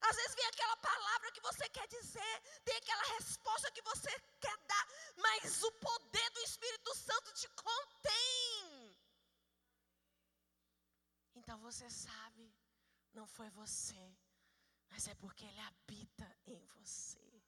[0.00, 4.56] Às vezes vem aquela palavra que você quer dizer, tem aquela resposta que você quer
[4.66, 4.86] dar,
[5.16, 8.96] mas o poder do Espírito Santo te contém.
[11.34, 12.52] Então você sabe,
[13.12, 14.16] não foi você,
[14.90, 17.42] mas é porque Ele habita em você.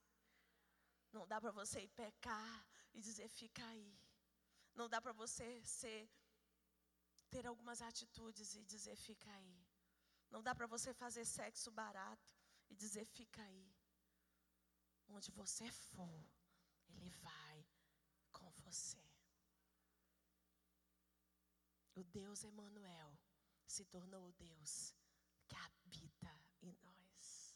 [1.12, 3.98] Não dá para você ir pecar e dizer fica aí.
[4.74, 6.08] Não dá para você ser
[7.28, 9.66] ter algumas atitudes e dizer fica aí.
[10.30, 12.39] Não dá para você fazer sexo barato
[12.70, 13.74] e dizer: fica aí.
[15.08, 16.24] Onde você for,
[16.88, 17.66] Ele vai
[18.32, 19.04] com você.
[21.94, 23.18] O Deus Emanuel
[23.66, 24.94] se tornou o Deus
[25.46, 27.54] que habita em nós.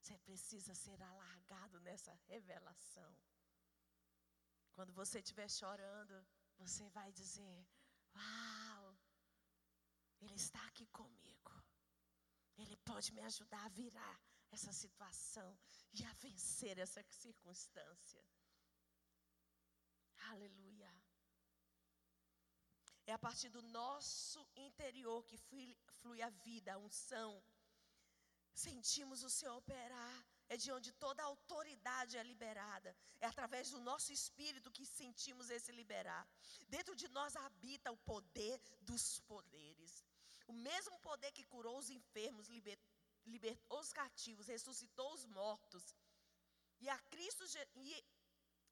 [0.00, 3.16] Você precisa ser alargado nessa revelação.
[4.72, 6.26] Quando você estiver chorando,
[6.58, 7.66] você vai dizer:
[8.14, 8.98] Uau,
[10.20, 11.63] Ele está aqui comigo.
[12.56, 15.58] Ele pode me ajudar a virar essa situação
[15.92, 18.22] e a vencer essa circunstância.
[20.30, 20.92] Aleluia.
[23.06, 25.36] É a partir do nosso interior que
[25.98, 27.42] flui a vida, a unção,
[28.54, 32.96] sentimos o Senhor operar, é de onde toda autoridade é liberada.
[33.20, 36.26] É através do nosso espírito que sentimos esse liberar.
[36.68, 40.04] Dentro de nós habita o poder dos poderes.
[40.46, 42.48] O mesmo poder que curou os enfermos,
[43.24, 45.94] libertou os cativos, ressuscitou os mortos.
[46.80, 47.44] E a Cristo
[47.76, 48.04] e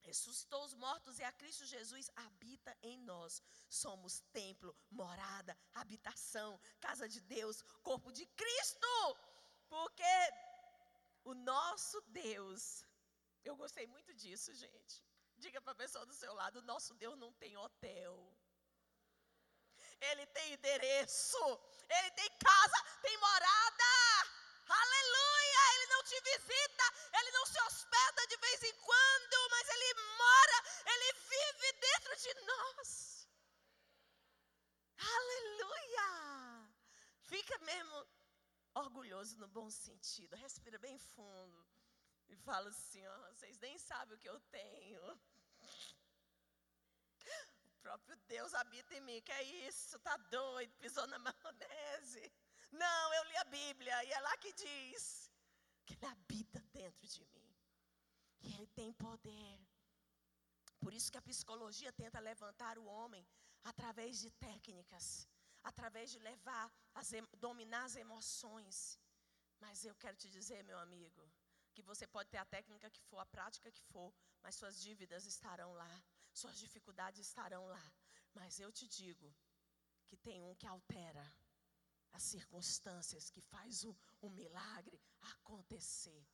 [0.03, 3.41] ressuscitou os mortos e a Cristo Jesus habita em nós.
[3.69, 9.17] Somos templo, morada, habitação, casa de Deus, corpo de Cristo.
[9.69, 10.15] Porque
[11.25, 12.85] o nosso Deus,
[13.45, 15.03] eu gostei muito disso, gente.
[15.39, 18.15] Diga para a pessoa do seu lado: o nosso Deus não tem hotel.
[20.11, 21.39] Ele tem endereço,
[21.89, 23.93] ele tem casa, tem morada.
[24.69, 25.63] Aleluia!
[25.75, 26.85] Ele não te visita,
[27.19, 32.35] ele não se hospeda de vez em quando, mas ele mora, ele vive dentro de
[32.51, 33.29] nós.
[34.99, 36.73] Aleluia!
[37.21, 38.07] Fica mesmo
[38.75, 40.37] orgulhoso no bom sentido.
[40.37, 41.67] Respira bem fundo
[42.29, 45.21] e fala assim: ó, vocês nem sabem o que eu tenho.
[47.83, 49.21] Próprio Deus habita em mim.
[49.23, 49.99] Que é isso?
[50.01, 50.73] Tá doido?
[50.83, 52.25] Pisou na maionese?
[52.71, 55.31] Não, eu li a Bíblia e é lá que diz
[55.85, 57.51] que Ele habita dentro de mim.
[58.41, 59.61] E Ele tem poder.
[60.81, 63.25] Por isso que a psicologia tenta levantar o homem
[63.63, 65.29] através de técnicas
[65.63, 68.99] através de levar, as, dominar as emoções.
[69.61, 71.23] Mas eu quero te dizer, meu amigo,
[71.75, 74.13] que você pode ter a técnica que for, a prática que for,
[74.43, 77.93] mas suas dívidas estarão lá, suas dificuldades estarão lá.
[78.35, 79.35] Mas eu te digo
[80.07, 81.25] que tem um que altera
[82.13, 86.25] as circunstâncias, que faz o, o milagre acontecer.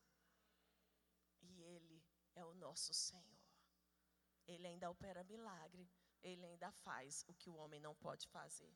[1.42, 2.02] E Ele
[2.34, 3.38] é o nosso Senhor.
[4.46, 5.88] Ele ainda opera milagre,
[6.22, 8.74] Ele ainda faz o que o homem não pode fazer.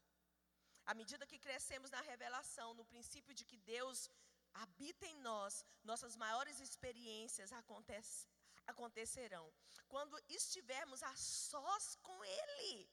[0.85, 4.11] À medida que crescemos na revelação, no princípio de que Deus
[4.53, 8.29] habita em nós, nossas maiores experiências acontece,
[8.67, 9.53] acontecerão.
[9.89, 12.91] Quando estivermos a sós com Ele.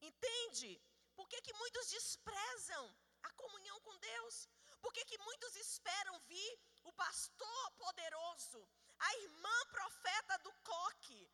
[0.00, 0.80] Entende?
[1.14, 4.48] Por que, que muitos desprezam a comunhão com Deus?
[4.80, 8.66] Por que, que muitos esperam vir o pastor poderoso,
[8.98, 11.30] a irmã profeta do coque,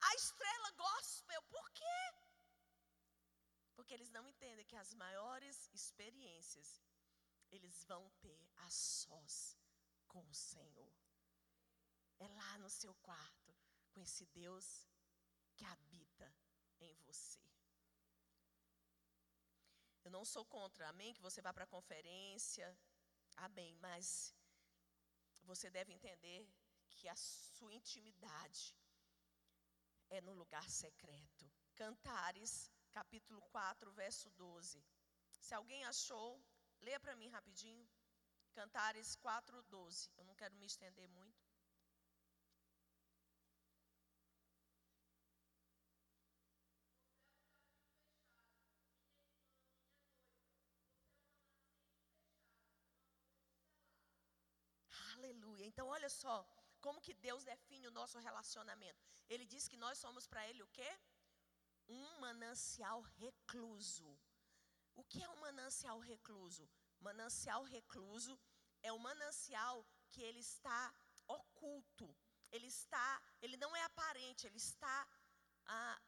[0.00, 1.42] a estrela gospel?
[1.42, 2.14] Por quê?
[3.74, 6.80] Porque eles não entendem que as maiores experiências
[7.50, 9.56] eles vão ter a sós
[10.08, 10.92] com o Senhor.
[12.18, 13.54] É lá no seu quarto,
[13.92, 14.88] com esse Deus
[15.54, 16.34] que habita
[16.80, 17.40] em você.
[20.04, 21.12] Eu não sou contra, amém?
[21.14, 22.66] Que você vá para a conferência,
[23.36, 23.74] amém.
[23.76, 24.34] Mas
[25.42, 26.48] você deve entender
[26.90, 28.74] que a sua intimidade
[30.08, 31.50] é no lugar secreto.
[31.74, 34.82] Cantares capítulo 4, verso 12.
[35.40, 36.42] Se alguém achou,
[36.80, 37.86] leia para mim rapidinho.
[38.52, 40.10] Cantares 4, 12.
[40.16, 41.45] Eu não quero me estender muito.
[55.26, 55.66] Aleluia.
[55.66, 56.34] Então, olha só
[56.80, 59.04] como que Deus define o nosso relacionamento.
[59.28, 60.90] Ele diz que nós somos para Ele o quê?
[61.88, 64.06] um manancial recluso.
[64.94, 66.68] O que é um manancial recluso?
[67.00, 68.38] Manancial recluso
[68.82, 70.94] é um manancial que ele está
[71.26, 72.14] oculto.
[72.50, 75.08] Ele está, ele não é aparente, ele está
[75.66, 76.00] ah,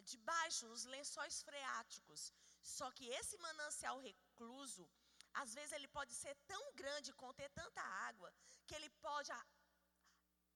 [0.00, 2.32] debaixo nos lençóis freáticos.
[2.62, 4.88] Só que esse manancial recluso,
[5.34, 8.32] às vezes ele pode ser tão grande, conter tanta água,
[8.66, 9.46] que ele pode a,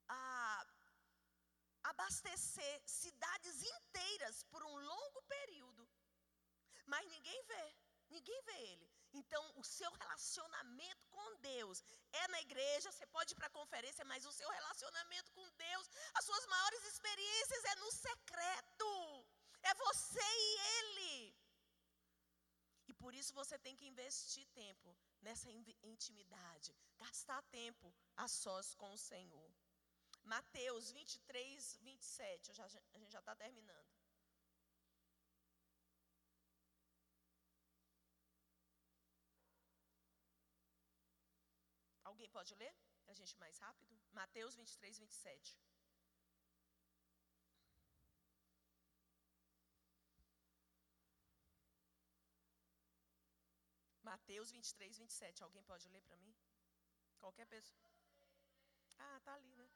[0.09, 0.66] a,
[1.85, 5.89] abastecer cidades inteiras por um longo período.
[6.87, 7.77] Mas ninguém vê,
[8.11, 8.97] ninguém vê ele.
[9.12, 14.05] Então, o seu relacionamento com Deus é na igreja, você pode ir para a conferência,
[14.05, 19.27] mas o seu relacionamento com Deus, as suas maiores experiências é no secreto.
[19.62, 21.45] É você e Ele.
[23.07, 24.89] Por isso você tem que investir tempo
[25.23, 25.49] nessa
[25.95, 29.51] intimidade, gastar tempo a sós com o Senhor.
[30.25, 32.53] Mateus 23, 27.
[32.53, 33.93] Já, a gente já está terminando.
[42.03, 42.75] Alguém pode ler?
[43.07, 43.97] A gente mais rápido?
[44.11, 45.57] Mateus 23, 27.
[54.17, 55.43] Mateus 23, 27.
[55.43, 56.35] Alguém pode ler para mim?
[57.19, 57.91] Qualquer pessoa.
[58.99, 59.69] Ah, tá ali, né?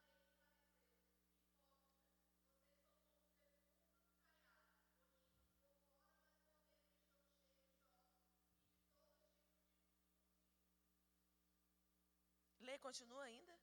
[12.61, 13.59] ler, continua ainda.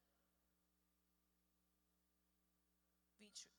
[3.20, 3.50] 20.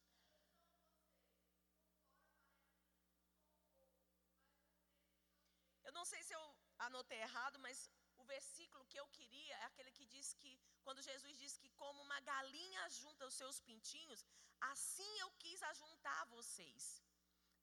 [5.85, 6.45] Eu não sei se eu
[6.87, 7.79] anotei errado, mas
[8.23, 10.53] o versículo que eu queria é aquele que diz que,
[10.85, 14.25] quando Jesus diz que, como uma galinha junta os seus pintinhos,
[14.73, 16.85] assim eu quis ajuntar vocês.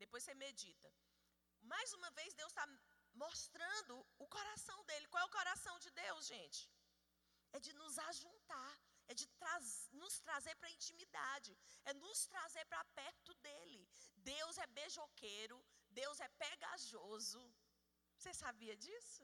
[0.04, 0.89] Depois você medita.
[1.74, 2.66] Mais uma vez, Deus está
[3.26, 5.08] mostrando o coração dele.
[5.08, 6.62] Qual é o coração de Deus, gente?
[7.54, 8.74] É de nos ajuntar,
[9.08, 9.28] é de
[10.02, 11.52] nos trazer para a intimidade,
[11.86, 13.82] é nos trazer para perto dele.
[14.34, 15.58] Deus é beijoqueiro,
[16.02, 17.43] Deus é pegajoso.
[18.26, 19.23] Você sabia disso?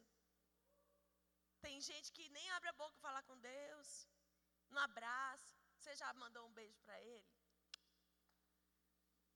[1.59, 3.87] Tem gente que nem abre a boca para falar com Deus,
[4.69, 5.55] não abraça.
[5.77, 7.31] Você já mandou um beijo para Ele?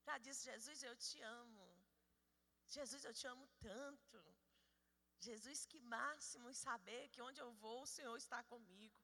[0.08, 1.66] Já disse, Jesus, eu te amo.
[2.76, 4.20] Jesus, eu te amo tanto.
[5.28, 9.02] Jesus, que máximo em saber que onde eu vou, o Senhor está comigo.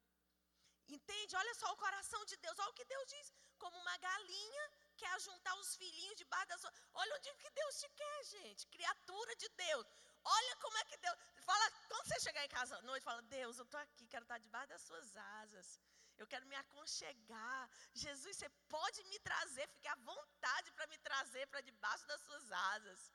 [0.88, 1.36] Entende?
[1.42, 2.60] Olha só o coração de Deus.
[2.60, 3.34] Olha o que Deus diz.
[3.58, 4.64] Como uma galinha
[4.96, 6.74] quer juntar os filhinhos debaixo da sua.
[6.94, 8.68] Olha onde que Deus te quer, gente.
[8.68, 9.88] Criatura de Deus.
[10.24, 11.18] Olha como é que Deus.
[11.44, 14.38] Fala, quando você chegar em casa à noite, fala: Deus, eu estou aqui, quero estar
[14.38, 15.80] debaixo das suas asas.
[16.18, 17.70] Eu quero me aconchegar.
[17.94, 22.52] Jesus, você pode me trazer, fique à vontade para me trazer para debaixo das suas
[22.52, 23.12] asas.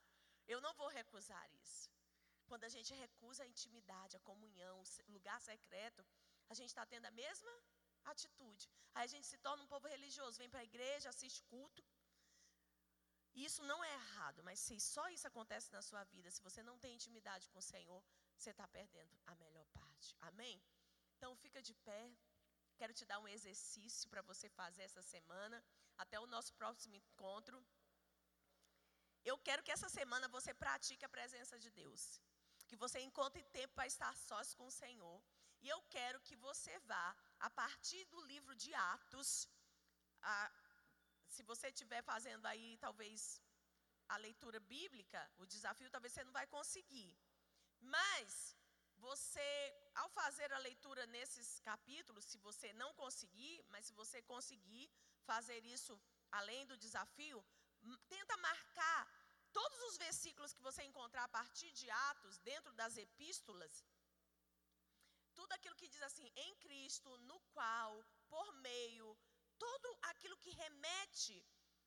[0.48, 1.90] Eu não vou recusar isso.
[2.48, 6.04] Quando a gente recusa a intimidade, a comunhão, o lugar secreto,
[6.48, 7.52] a gente está tendo a mesma
[8.04, 8.68] atitude.
[8.94, 11.84] Aí a gente se torna um povo religioso, vem para a igreja, assiste culto,
[13.44, 16.78] isso não é errado, mas se só isso acontece na sua vida, se você não
[16.78, 18.02] tem intimidade com o Senhor,
[18.36, 20.16] você está perdendo a melhor parte.
[20.20, 20.62] Amém?
[21.16, 22.10] Então fica de pé.
[22.76, 25.62] Quero te dar um exercício para você fazer essa semana,
[25.96, 27.64] até o nosso próximo encontro.
[29.24, 32.20] Eu quero que essa semana você pratique a presença de Deus.
[32.68, 35.22] Que você encontre tempo para estar sós com o Senhor.
[35.62, 39.48] E eu quero que você vá, a partir do livro de Atos,
[40.22, 40.52] a,
[41.36, 43.20] se você estiver fazendo aí, talvez,
[44.14, 47.10] a leitura bíblica, o desafio talvez você não vai conseguir.
[47.96, 48.56] Mas,
[49.06, 49.50] você,
[50.02, 54.86] ao fazer a leitura nesses capítulos, se você não conseguir, mas se você conseguir
[55.30, 55.94] fazer isso
[56.38, 57.38] além do desafio,
[58.14, 59.02] tenta marcar
[59.58, 63.74] todos os versículos que você encontrar a partir de Atos, dentro das epístolas,
[65.38, 67.92] tudo aquilo que diz assim, em Cristo, no qual,
[68.32, 69.06] por meio,
[69.64, 71.36] tudo aquilo que remete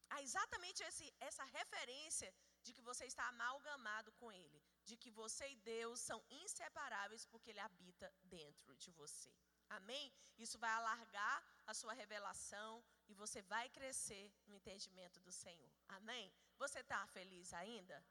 [0.10, 5.48] a exatamente esse, essa referência de que você está amalgamado com Ele, de que você
[5.50, 9.32] e Deus são inseparáveis porque Ele habita dentro de você.
[9.70, 10.12] Amém?
[10.38, 15.72] Isso vai alargar a sua revelação e você vai crescer no entendimento do Senhor.
[15.90, 16.32] Amém?
[16.58, 18.04] Você está feliz ainda?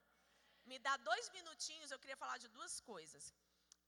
[0.65, 3.35] Me dá dois minutinhos, eu queria falar de duas coisas.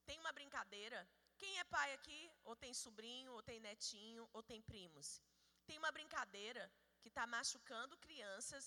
[0.04, 1.08] Tem uma brincadeira.
[1.38, 2.20] Quem é pai aqui?
[2.44, 5.22] Ou tem sobrinho, ou tem netinho, ou tem primos?
[5.70, 6.62] Tem uma brincadeira
[7.00, 8.64] que está machucando crianças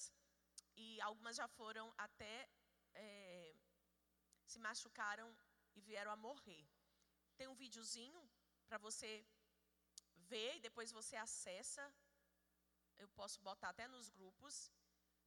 [0.74, 2.36] e algumas já foram até
[2.94, 3.56] é,
[4.52, 5.28] se machucaram
[5.76, 6.66] e vieram a morrer.
[7.36, 8.22] Tem um videozinho
[8.70, 9.10] para você
[10.32, 11.86] ver e depois você acessa.
[12.98, 14.72] Eu posso botar até nos grupos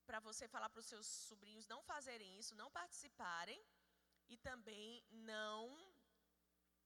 [0.07, 3.63] para você falar para os seus sobrinhos não fazerem isso, não participarem
[4.31, 5.61] e também não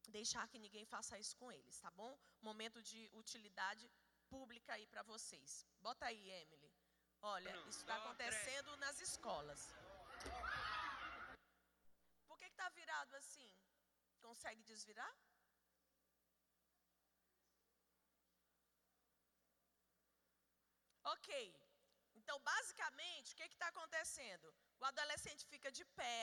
[0.09, 2.13] deixar que ninguém faça isso com eles, tá bom?
[2.43, 3.89] Momento de utilidade
[4.35, 5.51] pública aí para vocês.
[5.87, 6.71] Bota aí, Emily.
[7.23, 9.63] Olha, isso está acontecendo nas escolas.
[12.29, 13.51] Por que está virado assim?
[14.27, 15.13] Consegue desvirar?
[21.15, 21.29] Ok.
[22.15, 24.47] Então, basicamente, o que está acontecendo?
[24.81, 26.23] O adolescente fica de pé,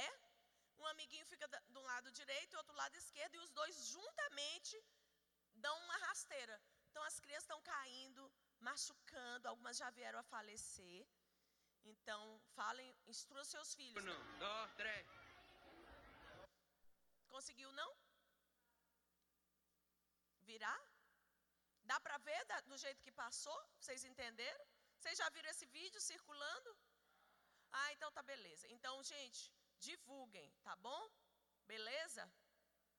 [0.82, 4.76] um amiguinho fica do lado direito e outro lado esquerdo, e os dois juntamente
[5.66, 6.58] dão uma rasteira.
[6.98, 8.22] Então as crianças estão caindo,
[8.60, 11.08] machucando, algumas já vieram a falecer.
[11.92, 12.22] Então,
[12.56, 14.04] falem, instrua seus filhos.
[14.04, 15.08] Um, dois, três.
[17.34, 17.92] Conseguiu não?
[20.42, 20.82] Virar?
[21.84, 23.60] Dá para ver da, do jeito que passou?
[23.80, 24.66] Vocês entenderam?
[24.98, 26.76] Vocês já viram esse vídeo circulando?
[27.74, 28.68] Ah, então tá beleza.
[28.70, 31.12] Então, gente, divulguem, tá bom?
[31.68, 32.28] Beleza?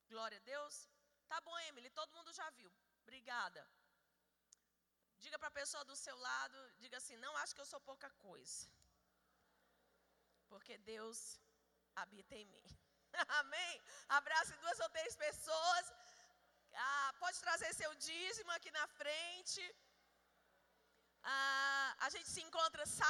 [0.08, 0.88] Glória a Deus.
[1.26, 2.72] Tá bom, Emily, todo mundo já viu.
[3.02, 3.68] Obrigada.
[5.24, 8.08] Diga para a pessoa do seu lado, diga assim: não acho que eu sou pouca
[8.26, 8.60] coisa.
[10.50, 11.18] Porque Deus
[12.02, 12.66] habita em mim.
[13.40, 13.72] Amém?
[14.18, 15.84] Abrace duas ou três pessoas.
[16.86, 19.62] Ah, pode trazer seu dízimo aqui na frente.
[21.22, 23.08] Ah, a gente se encontra sábado.